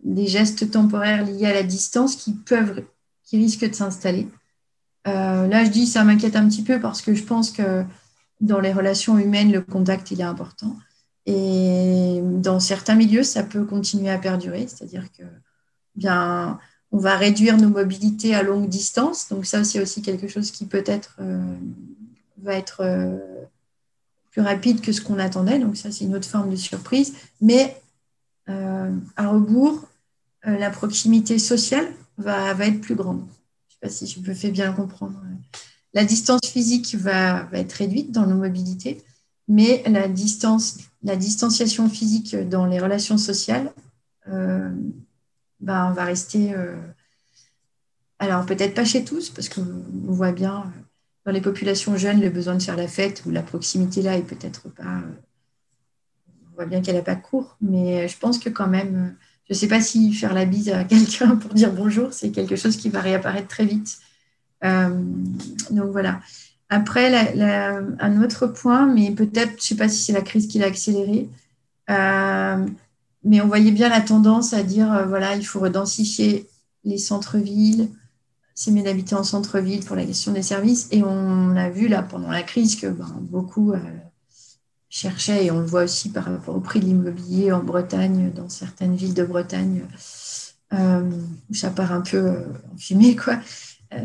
des 0.02 0.26
gestes 0.26 0.70
temporaires 0.70 1.24
liés 1.24 1.46
à 1.46 1.52
la 1.52 1.62
distance 1.62 2.16
qui 2.16 2.34
peuvent, 2.34 2.84
qui 3.24 3.36
risquent 3.36 3.68
de 3.68 3.74
s'installer. 3.74 4.28
là, 5.04 5.64
je 5.64 5.70
dis 5.70 5.86
ça 5.86 6.04
m'inquiète 6.04 6.36
un 6.36 6.48
petit 6.48 6.62
peu 6.62 6.80
parce 6.80 7.02
que 7.02 7.14
je 7.14 7.22
pense 7.22 7.50
que 7.50 7.84
dans 8.40 8.60
les 8.60 8.72
relations 8.72 9.18
humaines, 9.18 9.52
le 9.52 9.60
contact, 9.60 10.10
il 10.10 10.20
est 10.20 10.24
important. 10.24 10.76
Et 11.26 12.20
dans 12.22 12.58
certains 12.58 12.94
milieux, 12.94 13.22
ça 13.22 13.42
peut 13.42 13.64
continuer 13.64 14.10
à 14.10 14.18
perdurer, 14.18 14.66
c'est-à-dire 14.66 15.12
que 15.12 15.22
bien, 15.94 16.58
on 16.92 16.98
va 16.98 17.16
réduire 17.16 17.56
nos 17.56 17.68
mobilités 17.68 18.34
à 18.34 18.42
longue 18.42 18.68
distance. 18.68 19.28
Donc 19.28 19.46
ça, 19.46 19.62
c'est 19.64 19.80
aussi 19.80 20.02
quelque 20.02 20.28
chose 20.28 20.50
qui 20.50 20.66
peut-être 20.66 21.16
euh, 21.20 21.54
va 22.38 22.54
être 22.54 22.80
euh, 22.80 23.16
plus 24.30 24.42
rapide 24.42 24.80
que 24.80 24.92
ce 24.92 25.00
qu'on 25.00 25.18
attendait. 25.18 25.58
Donc 25.58 25.76
ça, 25.76 25.92
c'est 25.92 26.04
une 26.04 26.16
autre 26.16 26.28
forme 26.28 26.50
de 26.50 26.56
surprise. 26.56 27.14
Mais 27.40 27.80
euh, 28.48 28.92
à 29.16 29.28
rebours, 29.28 29.86
la 30.42 30.70
proximité 30.70 31.38
sociale 31.38 31.86
va, 32.16 32.52
être 32.66 32.80
plus 32.80 32.94
grande. 32.94 33.26
Je 33.68 33.86
ne 33.86 33.90
sais 33.90 34.00
pas 34.00 34.06
si 34.06 34.06
je 34.06 34.26
me 34.26 34.34
fais 34.34 34.50
bien 34.50 34.72
comprendre. 34.72 35.20
La 35.92 36.04
distance 36.04 36.40
physique 36.46 36.94
va, 36.94 37.42
va, 37.44 37.58
être 37.58 37.72
réduite 37.74 38.10
dans 38.10 38.26
nos 38.26 38.36
mobilités, 38.36 39.02
mais 39.48 39.82
la, 39.86 40.06
la 41.02 41.16
distanciation 41.16 41.90
physique 41.90 42.34
dans 42.48 42.64
les 42.64 42.80
relations 42.80 43.18
sociales 43.18 43.70
ben, 45.60 45.88
on 45.90 45.92
va 45.92 46.04
rester. 46.04 46.54
Euh, 46.54 46.76
alors, 48.18 48.44
peut-être 48.46 48.74
pas 48.74 48.84
chez 48.84 49.04
tous, 49.04 49.30
parce 49.30 49.48
qu'on 49.48 49.64
voit 50.04 50.32
bien 50.32 50.60
euh, 50.60 50.80
dans 51.26 51.32
les 51.32 51.40
populations 51.40 51.96
jeunes 51.96 52.20
le 52.20 52.30
besoin 52.30 52.54
de 52.54 52.62
faire 52.62 52.76
la 52.76 52.88
fête 52.88 53.22
ou 53.26 53.30
la 53.30 53.42
proximité 53.42 54.02
là 54.02 54.16
est 54.16 54.22
peut-être 54.22 54.68
pas. 54.68 54.82
Euh, 54.82 55.12
on 56.52 56.56
voit 56.56 56.66
bien 56.66 56.82
qu'elle 56.82 56.96
n'a 56.96 57.02
pas 57.02 57.16
cours, 57.16 57.56
mais 57.60 58.08
je 58.08 58.18
pense 58.18 58.38
que 58.38 58.50
quand 58.50 58.66
même, 58.66 59.16
je 59.48 59.54
ne 59.54 59.58
sais 59.58 59.68
pas 59.68 59.80
si 59.80 60.12
faire 60.12 60.34
la 60.34 60.44
bise 60.44 60.68
à 60.70 60.84
quelqu'un 60.84 61.36
pour 61.36 61.54
dire 61.54 61.72
bonjour, 61.72 62.12
c'est 62.12 62.30
quelque 62.30 62.56
chose 62.56 62.76
qui 62.76 62.88
va 62.90 63.00
réapparaître 63.00 63.48
très 63.48 63.64
vite. 63.64 63.98
donc 64.62 65.90
voilà. 65.90 66.20
Après, 66.68 67.34
un 67.40 68.22
autre 68.22 68.46
point, 68.46 68.86
mais 68.86 69.10
peut-être, 69.10 69.50
je 69.50 69.56
ne 69.56 69.60
sais 69.60 69.76
pas 69.76 69.88
si 69.88 70.04
c'est 70.04 70.12
la 70.12 70.20
crise 70.20 70.46
qui 70.46 70.58
l'a 70.58 70.66
accéléré, 70.66 71.28
mais 73.24 73.40
on 73.40 73.48
voyait 73.48 73.70
bien 73.70 73.88
la 73.88 74.00
tendance 74.00 74.52
à 74.52 74.62
dire, 74.62 74.92
euh, 74.92 75.06
voilà, 75.06 75.36
il 75.36 75.44
faut 75.44 75.60
redensifier 75.60 76.48
les 76.84 76.98
centres-villes, 76.98 77.88
c'est 78.54 78.70
mieux 78.70 78.82
d'habiter 78.82 79.14
en 79.14 79.24
centre-ville 79.24 79.84
pour 79.84 79.96
la 79.96 80.04
question 80.04 80.32
des 80.32 80.42
services. 80.42 80.88
Et 80.90 81.02
on 81.02 81.56
a 81.56 81.70
vu 81.70 81.88
là 81.88 82.02
pendant 82.02 82.30
la 82.30 82.42
crise 82.42 82.76
que 82.76 82.86
ben, 82.86 83.18
beaucoup 83.20 83.72
euh, 83.72 83.78
cherchaient, 84.88 85.46
et 85.46 85.50
on 85.50 85.60
le 85.60 85.66
voit 85.66 85.84
aussi 85.84 86.10
par 86.10 86.24
rapport 86.24 86.56
au 86.56 86.60
prix 86.60 86.80
de 86.80 86.86
l'immobilier 86.86 87.52
en 87.52 87.62
Bretagne, 87.62 88.32
dans 88.34 88.48
certaines 88.48 88.96
villes 88.96 89.14
de 89.14 89.24
Bretagne, 89.24 89.82
euh, 90.72 91.10
où 91.50 91.54
ça 91.54 91.70
part 91.70 91.92
un 91.92 92.00
peu 92.00 92.30
en 92.30 92.76
fumée, 92.78 93.16
quoi, 93.16 93.38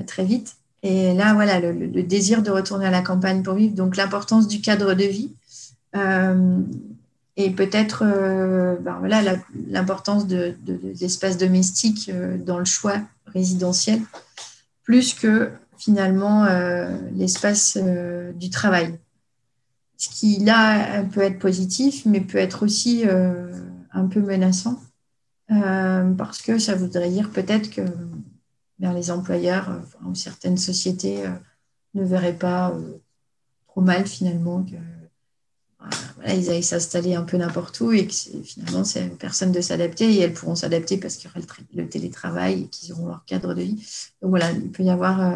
très 0.07 0.25
vite. 0.25 0.55
Et 0.83 1.13
là, 1.13 1.33
voilà, 1.33 1.59
le, 1.59 2.03
désir 2.03 2.43
de 2.43 2.51
retourner 2.51 2.85
à 2.85 2.91
la 2.91 3.01
campagne 3.01 3.41
pour 3.41 3.55
vivre, 3.55 3.73
donc 3.73 3.95
l'importance 3.95 4.47
du 4.47 4.61
cadre 4.61 4.93
de 4.93 5.03
vie 5.03 5.33
et 7.37 7.51
peut-être 7.51 8.03
euh, 8.05 8.77
ben 8.77 8.97
voilà, 8.99 9.21
l'importance 9.67 10.27
de, 10.27 10.55
des 10.61 11.03
espaces 11.03 11.37
domestiques 11.37 12.09
euh, 12.09 12.37
dans 12.37 12.59
le 12.59 12.65
choix 12.65 13.01
résidentiel, 13.25 14.01
plus 14.83 15.13
que 15.13 15.51
finalement 15.77 16.45
euh, 16.45 16.97
l'espace 17.13 17.77
du 18.35 18.49
travail. 18.49 18.97
Ce 19.97 20.09
qui 20.09 20.39
là 20.39 21.03
peut 21.03 21.21
être 21.21 21.39
positif, 21.39 22.05
mais 22.05 22.21
peut 22.21 22.37
être 22.37 22.63
aussi 22.63 23.05
un 23.91 24.07
peu 24.07 24.19
menaçant, 24.21 24.79
parce 25.47 26.41
que 26.41 26.59
ça 26.59 26.75
voudrait 26.75 27.09
dire 27.09 27.29
peut-être 27.31 27.69
que 27.69 27.81
ben, 28.79 28.93
les 28.93 29.09
employeurs 29.09 29.81
ou 30.05 30.13
certaines 30.13 30.57
sociétés 30.57 31.23
ne 31.93 32.03
verraient 32.03 32.37
pas 32.37 32.73
trop 33.67 33.81
mal 33.81 34.05
finalement 34.05 34.63
que 34.63 34.75
ils 36.27 36.49
allaient 36.49 36.61
s'installer 36.61 37.15
un 37.15 37.23
peu 37.23 37.37
n'importe 37.37 37.79
où 37.81 37.91
et 37.91 38.07
que 38.07 38.13
finalement, 38.43 38.83
c'est 38.83 39.07
personne 39.17 39.51
de 39.51 39.61
s'adapter 39.61 40.11
et 40.11 40.19
elles 40.19 40.33
pourront 40.33 40.55
s'adapter 40.55 40.97
parce 40.97 41.15
qu'il 41.15 41.29
y 41.29 41.31
aura 41.31 41.39
le, 41.73 41.87
télétravail 41.87 42.63
et 42.63 42.67
qu'ils 42.67 42.93
auront 42.93 43.07
leur 43.07 43.25
cadre 43.25 43.53
de 43.53 43.61
vie. 43.61 43.75
Donc 44.21 44.29
voilà, 44.31 44.51
il 44.51 44.71
peut 44.71 44.83
y 44.83 44.89
avoir. 44.89 45.21
Euh, 45.21 45.35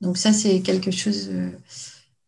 donc 0.00 0.18
ça, 0.18 0.32
c'est 0.32 0.60
quelque 0.60 0.90
chose 0.90 1.28
euh, 1.30 1.50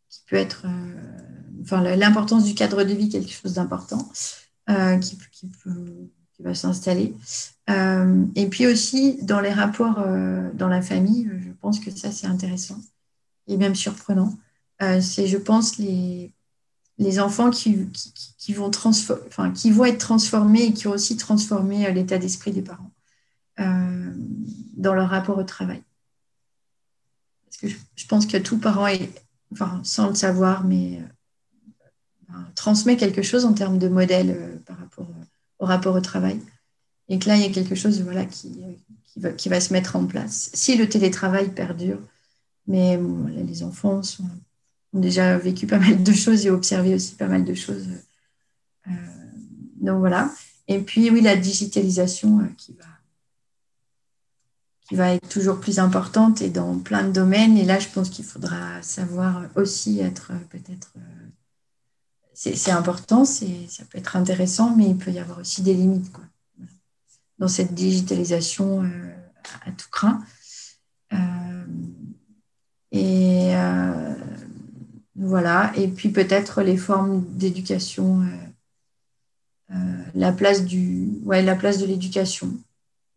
qui 0.09 0.21
peut 0.29 0.37
être. 0.37 0.65
Euh, 0.67 1.63
enfin, 1.63 1.83
l'importance 1.97 2.45
du 2.45 2.55
cadre 2.55 2.85
de 2.85 2.93
vie, 2.93 3.09
quelque 3.09 3.33
chose 3.33 3.55
d'important 3.55 4.11
qui, 5.01 5.19
va 6.41 6.55
s'installer. 6.55 7.15
et 7.69 8.47
puis 8.49 8.67
aussi, 8.67 9.19
dans 9.23 9.41
les 9.41 9.53
rapports 9.53 10.05
dans 10.55 10.69
la 10.69 10.83
famille, 10.83 11.31
je 11.41 11.51
pense 11.61 11.79
que 11.81 11.91
ça, 11.91 12.11
c'est 12.11 12.27
intéressant 12.27 12.81
et 13.47 13.57
même 13.57 13.75
surprenant. 13.75 14.37
c'est, 15.01 15.27
je 15.27 15.39
pense, 15.39 15.79
les 15.79 16.33
les 16.99 17.19
enfants 17.19 17.51
qui, 17.51 17.75
vont 18.55 18.67
être 18.69 19.99
transformés 19.99 20.65
et 20.65 20.73
qui 20.73 20.87
ont 20.87 20.93
aussi 20.93 21.17
transformé 21.17 21.87
euh, 21.87 21.91
l'état 21.91 22.19
d'esprit 22.19 22.53
des 22.53 22.63
parents 22.63 22.91
euh, 23.61 24.13
dans 24.77 24.95
leur 24.95 25.09
rapport 25.09 25.39
au 25.39 25.43
travail. 25.43 25.83
Parce 27.47 27.57
que 27.57 27.69
je, 27.69 28.07
pense 28.07 28.27
que 28.27 28.37
tout 28.37 28.59
parent, 28.59 28.89
enfin, 29.53 29.81
sans 29.85 30.09
le 30.09 30.15
savoir, 30.15 30.65
mais 30.65 31.01
euh, 32.31 32.35
transmet 32.55 32.97
quelque 32.97 33.23
chose 33.23 33.45
en 33.45 33.55
termes 33.55 33.79
de 33.79 33.89
modèle 33.89 34.61
par 34.67 34.79
rapport 34.79 35.09
au 35.59 35.67
rapport 35.67 35.95
au 35.95 36.01
travail. 36.01 36.41
et 37.09 37.19
que 37.19 37.29
là, 37.29 37.37
il 37.37 37.43
y 37.43 37.47
a 37.47 37.51
quelque 37.51 37.75
chose 37.75 38.05
qui, 39.37 39.49
va, 39.49 39.61
se 39.61 39.73
mettre 39.73 39.97
en 39.97 40.07
place. 40.07 40.51
Si 40.53 40.77
le 40.77 40.89
télétravail 40.89 41.51
perdure, 41.51 42.01
mais 42.67 42.99
les 43.29 43.63
enfants 43.63 44.01
ont 44.01 44.29
déjà 45.01 45.37
vécu 45.39 45.67
pas 45.67 45.79
mal 45.79 46.03
de 46.03 46.13
choses 46.13 46.47
et 46.47 46.51
observé 46.51 46.95
aussi 46.95 47.15
pas 47.15 47.27
mal 47.27 47.45
de 47.45 47.55
choses. 47.55 47.89
Euh, 48.87 48.91
donc 49.81 49.99
voilà. 49.99 50.31
Et 50.69 50.79
puis, 50.79 51.11
oui, 51.11 51.21
la 51.21 51.37
digitalisation 51.37 52.41
euh, 52.41 52.49
qui 52.57 52.73
va 52.73 52.85
qui 54.87 54.97
va 54.97 55.15
être 55.15 55.27
toujours 55.31 55.61
plus 55.61 55.79
importante 55.79 56.43
et 56.43 56.51
dans 56.51 56.79
plein 56.79 57.05
de 57.05 57.11
domaines. 57.11 57.57
Et 57.57 57.65
là, 57.65 57.79
je 57.79 57.89
pense 57.89 58.11
qu'il 58.11 58.25
faudra 58.27 58.83
savoir 58.83 59.45
aussi 59.57 60.01
être 60.01 60.33
euh, 60.33 60.39
peut-être. 60.51 60.93
c'est 62.35 62.71
important, 62.71 63.25
ça 63.25 63.47
peut 63.91 63.97
être 63.97 64.17
intéressant, 64.17 64.77
mais 64.77 64.91
il 64.91 64.99
peut 64.99 65.11
y 65.11 65.19
avoir 65.19 65.39
aussi 65.39 65.63
des 65.63 65.73
limites 65.73 66.13
quoi, 66.13 66.25
dans 67.39 67.49
cette 67.49 67.73
digitalisation 67.73 68.83
à 69.65 69.71
tout 69.73 69.89
craint. 69.91 70.23
Et 72.93 73.55
voilà. 75.25 75.73
Et 75.77 75.89
puis 75.89 76.11
peut-être 76.11 76.63
les 76.63 76.77
formes 76.77 77.25
d'éducation, 77.31 78.21
euh, 78.21 79.75
euh, 79.75 80.05
la 80.15 80.33
place 80.33 80.65
du, 80.65 81.09
ouais, 81.25 81.43
la 81.43 81.57
place 81.57 81.79
de 81.79 81.87
l'éducation. 81.87 82.53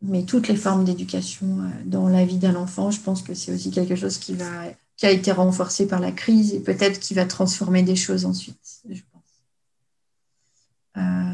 Mais 0.02 0.24
toutes 0.24 0.48
les 0.48 0.56
formes 0.56 0.86
d'éducation 0.86 1.72
dans 1.86 2.08
la 2.08 2.24
vie 2.24 2.38
d'un 2.38 2.56
enfant, 2.56 2.92
je 2.92 3.00
pense 3.00 3.24
que 3.24 3.34
c'est 3.34 3.52
aussi 3.52 3.72
quelque 3.72 3.96
chose 3.96 4.20
qui 4.20 4.36
va, 4.36 4.66
qui 4.96 5.08
a 5.08 5.12
été 5.12 5.32
renforcé 5.32 5.88
par 5.88 6.00
la 6.00 6.12
crise 6.12 6.54
et 6.54 6.60
peut-être 6.60 7.00
qui 7.00 7.16
va 7.16 7.26
transformer 7.26 7.82
des 7.82 7.96
choses 7.96 8.24
ensuite. 8.26 8.82
Je 8.88 9.02
pense. 9.12 9.24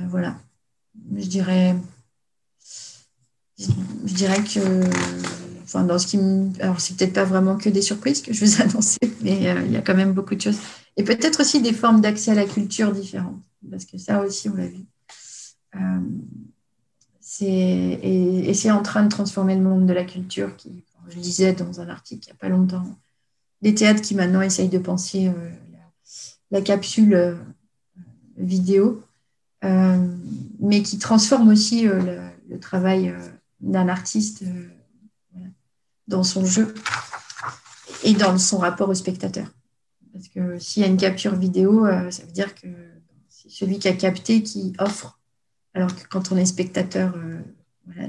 voilà. 0.08 0.38
Je 1.14 1.26
dirais, 1.26 1.76
je 3.58 4.14
dirais 4.14 4.44
que 4.44 4.90
enfin, 5.74 5.86
dans 5.86 5.98
ce 5.98 6.08
qui 6.08 6.20
Alors, 6.62 6.80
c'est 6.80 6.96
peut-être 6.96 7.14
pas 7.14 7.24
vraiment 7.24 7.58
que 7.58 7.70
des 7.70 7.82
surprises 7.82 8.22
que 8.22 8.34
je 8.34 8.46
vous 8.46 8.62
annonce, 8.62 8.98
mais 9.22 9.50
euh, 9.50 9.62
il 9.66 9.72
y 9.72 9.78
a 9.78 9.82
quand 9.82 9.96
même 9.96 10.14
beaucoup 10.14 10.36
de 10.36 10.42
choses. 10.42 10.60
Et 10.98 11.04
peut-être 11.04 11.42
aussi 11.42 11.62
des 11.62 11.74
formes 11.74 12.02
d'accès 12.02 12.32
à 12.32 12.36
la 12.36 12.46
culture 12.46 12.92
différentes, 12.92 13.42
parce 13.70 13.86
que 13.86 13.98
ça 13.98 14.22
aussi, 14.22 14.50
on 14.50 14.56
l'a 14.56 14.68
vu. 14.68 14.86
Euh, 15.76 16.00
et, 17.42 18.54
c'est 18.54 18.70
en 18.70 18.84
train 18.84 19.04
de 19.04 19.10
transformer 19.10 19.56
le 19.56 19.62
monde 19.62 19.88
de 19.88 19.94
la 19.94 20.04
culture, 20.04 20.56
qui, 20.56 20.84
je 21.10 21.18
lisais 21.18 21.54
dans 21.54 21.82
un 21.82 21.90
article 21.90 22.28
il 22.28 22.32
n'y 22.32 22.34
a 22.34 22.40
pas 22.40 22.50
longtemps, 22.50 22.86
des 23.62 23.74
théâtres 23.74 24.02
qui 24.02 24.14
maintenant 24.14 24.42
essayent 24.42 24.70
de 24.70 24.78
penser 24.78 25.28
euh, 25.28 25.50
la, 26.52 26.62
capsule 26.62 27.38
vidéo, 28.38 29.02
mais 29.64 30.84
qui 30.84 31.00
transforment 31.00 31.50
aussi 31.50 31.88
le, 31.88 32.60
travail 32.60 33.14
d'un 33.62 33.88
artiste 33.88 34.44
dans 36.08 36.24
son 36.24 36.46
jeu 36.46 36.74
et 38.04 38.13
dans 38.13 38.38
son 38.38 38.58
rapport 38.58 38.89
au 38.89 38.94
spectateur. 38.94 39.48
Parce 40.13 40.28
que 40.28 40.60
s'il 40.60 40.84
y 40.84 40.86
a 40.86 40.89
une 40.89 40.98
capture 40.98 41.36
vidéo, 41.36 41.86
euh, 41.86 42.12
ça 42.12 42.24
veut 42.24 42.32
dire 42.32 42.54
que 42.54 42.68
c'est 43.30 43.50
celui 43.50 43.80
qui 43.80 43.88
a 43.88 43.94
capté 43.94 44.44
qui 44.44 44.74
offre. 44.78 45.20
Alors 45.74 45.96
que 45.96 46.08
quand 46.08 46.32
on 46.32 46.38
est 46.38 46.46
spectateur 46.46 47.16
euh, 47.16 47.42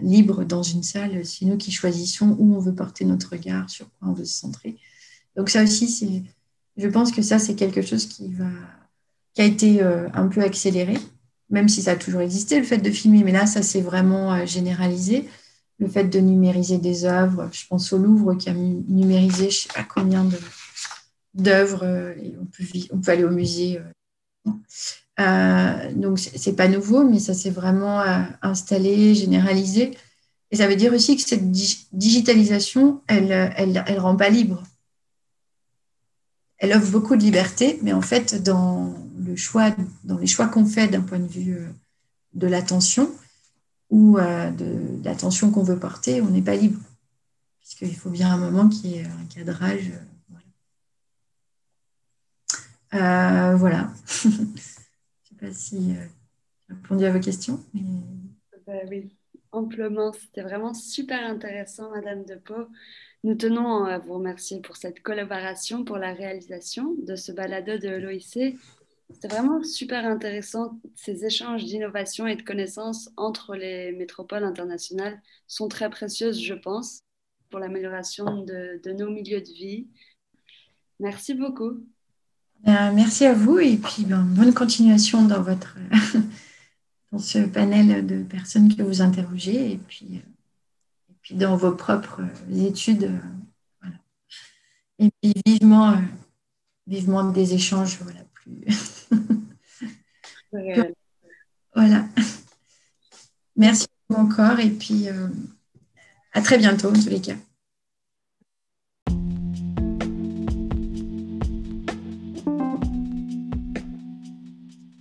libre 0.02 0.44
dans 0.44 0.62
une 0.62 0.82
salle, 0.82 1.24
c'est 1.24 1.46
nous 1.46 1.56
qui 1.56 1.72
choisissons 1.72 2.36
où 2.38 2.54
on 2.54 2.58
veut 2.58 2.74
porter 2.74 3.06
notre 3.06 3.30
regard, 3.30 3.70
sur 3.70 3.90
quoi 3.92 4.08
on 4.08 4.12
veut 4.12 4.26
se 4.26 4.38
centrer. 4.38 4.76
Donc 5.34 5.48
ça 5.48 5.62
aussi, 5.62 5.88
c'est, 5.88 6.22
je 6.76 6.88
pense 6.88 7.10
que 7.10 7.22
ça, 7.22 7.38
c'est 7.38 7.54
quelque 7.54 7.80
chose 7.80 8.06
qui, 8.06 8.28
va, 8.32 8.50
qui 9.32 9.40
a 9.40 9.44
été 9.44 9.82
euh, 9.82 10.08
un 10.12 10.28
peu 10.28 10.42
accéléré, 10.42 10.98
même 11.48 11.68
si 11.68 11.80
ça 11.80 11.92
a 11.92 11.96
toujours 11.96 12.20
existé, 12.20 12.58
le 12.58 12.64
fait 12.64 12.78
de 12.78 12.90
filmer. 12.90 13.24
Mais 13.24 13.32
là, 13.32 13.46
ça 13.46 13.62
s'est 13.62 13.80
vraiment 13.80 14.44
généralisé 14.44 15.26
le 15.78 15.88
fait 15.88 16.04
de 16.04 16.20
numériser 16.20 16.78
des 16.78 17.04
œuvres. 17.04 17.48
Je 17.52 17.66
pense 17.66 17.92
au 17.92 17.98
Louvre 17.98 18.34
qui 18.34 18.48
a 18.48 18.54
numérisé 18.54 19.50
je 19.50 19.58
ne 19.58 19.62
sais 19.62 19.68
pas 19.74 19.84
combien 19.84 20.26
d'œuvres. 21.34 21.84
Euh, 21.84 22.14
on 22.92 22.98
peut, 22.98 23.10
aller 23.10 23.24
au 23.24 23.30
musée. 23.30 23.78
Euh, 24.46 24.52
euh 25.20 25.92
donc, 25.94 26.18
ce 26.18 26.50
n'est 26.50 26.56
pas 26.56 26.68
nouveau, 26.68 27.04
mais 27.04 27.18
ça 27.18 27.34
s'est 27.34 27.50
vraiment 27.50 28.00
euh, 28.00 28.22
installé, 28.42 29.14
généralisé. 29.14 29.96
Et 30.50 30.56
ça 30.56 30.68
veut 30.68 30.76
dire 30.76 30.92
aussi 30.92 31.16
que 31.16 31.22
cette 31.22 31.50
digitalisation, 31.50 33.02
elle 33.08 33.32
elle, 33.56 33.82
elle 33.86 33.98
rend 33.98 34.16
pas 34.16 34.28
libre. 34.28 34.62
Elle 36.58 36.72
offre 36.72 36.92
beaucoup 36.92 37.16
de 37.16 37.22
liberté, 37.22 37.80
mais 37.82 37.92
en 37.92 38.00
fait, 38.00 38.40
dans, 38.42 38.94
le 39.18 39.34
choix, 39.34 39.74
dans 40.04 40.18
les 40.18 40.28
choix 40.28 40.46
qu'on 40.46 40.64
fait 40.64 40.86
d'un 40.86 41.00
point 41.00 41.18
de 41.18 41.26
vue 41.26 41.66
de 42.34 42.46
l'attention, 42.46 43.10
ou 43.90 44.18
euh, 44.18 44.50
de, 44.50 45.02
l'attention 45.04 45.50
qu'on 45.50 45.62
veut 45.62 45.78
porter, 45.78 46.20
on 46.20 46.28
n'est 46.28 46.42
pas 46.42 46.56
libre. 46.56 46.80
Puisqu'il 47.60 47.94
faut 47.94 48.10
bien 48.10 48.32
un 48.32 48.36
moment 48.36 48.68
qui 48.68 48.88
y 48.88 48.94
ait 48.98 49.04
un 49.04 49.24
cadrage. 49.34 49.92
Euh, 52.94 53.56
voilà. 53.56 53.90
Je 54.06 54.28
ne 54.28 54.56
sais 54.56 55.34
pas 55.40 55.52
si 55.52 55.76
euh, 55.76 56.04
j'ai 56.68 56.74
répondu 56.74 57.04
à 57.04 57.12
vos 57.12 57.20
questions. 57.20 57.60
Bah 58.66 58.72
oui, 58.88 59.16
amplement. 59.50 60.12
C'était 60.12 60.42
vraiment 60.42 60.74
super 60.74 61.24
intéressant, 61.28 61.90
Madame 61.90 62.24
Depot. 62.24 62.68
Nous 63.24 63.34
tenons 63.34 63.84
à 63.84 63.98
vous 63.98 64.14
remercier 64.14 64.60
pour 64.60 64.76
cette 64.76 65.02
collaboration, 65.02 65.84
pour 65.84 65.96
la 65.96 66.12
réalisation 66.12 66.94
de 67.06 67.16
ce 67.16 67.32
balado 67.32 67.78
de 67.78 67.88
l'OIC 67.88 68.56
c'était 69.10 69.28
vraiment 69.28 69.62
super 69.62 70.04
intéressant. 70.06 70.80
Ces 70.94 71.24
échanges 71.24 71.64
d'innovation 71.64 72.26
et 72.26 72.36
de 72.36 72.42
connaissances 72.42 73.10
entre 73.16 73.54
les 73.54 73.92
métropoles 73.92 74.44
internationales 74.44 75.20
sont 75.46 75.68
très 75.68 75.90
précieuses, 75.90 76.42
je 76.42 76.54
pense, 76.54 77.00
pour 77.50 77.60
l'amélioration 77.60 78.42
de, 78.44 78.80
nos 78.92 79.10
milieux 79.10 79.40
de 79.40 79.52
vie. 79.52 79.86
Merci 81.00 81.34
beaucoup. 81.34 81.84
Euh, 82.66 82.92
merci 82.94 83.26
à 83.26 83.34
vous 83.34 83.58
et 83.58 83.76
puis 83.76 84.04
ben, 84.06 84.22
bonne 84.22 84.54
continuation 84.54 85.22
dans 85.26 85.42
votre 85.42 85.76
dans 87.12 87.18
ce 87.18 87.38
panel 87.40 88.06
de 88.06 88.22
personnes 88.22 88.74
que 88.74 88.82
vous 88.82 89.02
interrogez 89.02 89.72
et 89.72 89.76
puis, 89.76 90.16
euh, 90.16 91.12
puis 91.20 91.34
dans 91.34 91.56
vos 91.56 91.72
propres 91.72 92.22
études. 92.50 93.04
Euh, 93.84 93.88
et 94.98 95.10
puis 95.20 95.32
vivement, 95.44 96.00
vivement 96.86 97.30
des 97.30 97.52
échanges 97.52 97.98
voilà. 101.74 102.06
Merci 103.56 103.86
encore 104.10 104.60
et 104.60 104.70
puis 104.70 105.08
euh, 105.08 105.28
à 106.32 106.42
très 106.42 106.58
bientôt 106.58 106.88
en 106.88 106.92
tous 106.92 107.08
les 107.08 107.20
cas. 107.20 107.36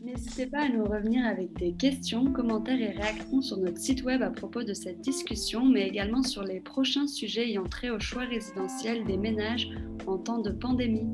N'hésitez 0.01 0.47
pas 0.47 0.65
à 0.65 0.69
nous 0.69 0.85
revenir 0.85 1.25
avec 1.25 1.53
des 1.53 1.73
questions, 1.73 2.31
commentaires 2.31 2.79
et 2.79 2.91
réactions 2.91 3.41
sur 3.41 3.57
notre 3.57 3.77
site 3.77 4.03
web 4.03 4.21
à 4.21 4.29
propos 4.29 4.63
de 4.63 4.73
cette 4.73 5.01
discussion, 5.01 5.65
mais 5.65 5.87
également 5.87 6.23
sur 6.23 6.43
les 6.43 6.59
prochains 6.59 7.07
sujets 7.07 7.49
ayant 7.49 7.67
trait 7.67 7.89
au 7.89 7.99
choix 7.99 8.23
résidentiel 8.23 9.05
des 9.05 9.17
ménages 9.17 9.69
en 10.07 10.17
temps 10.17 10.39
de 10.39 10.51
pandémie. 10.51 11.09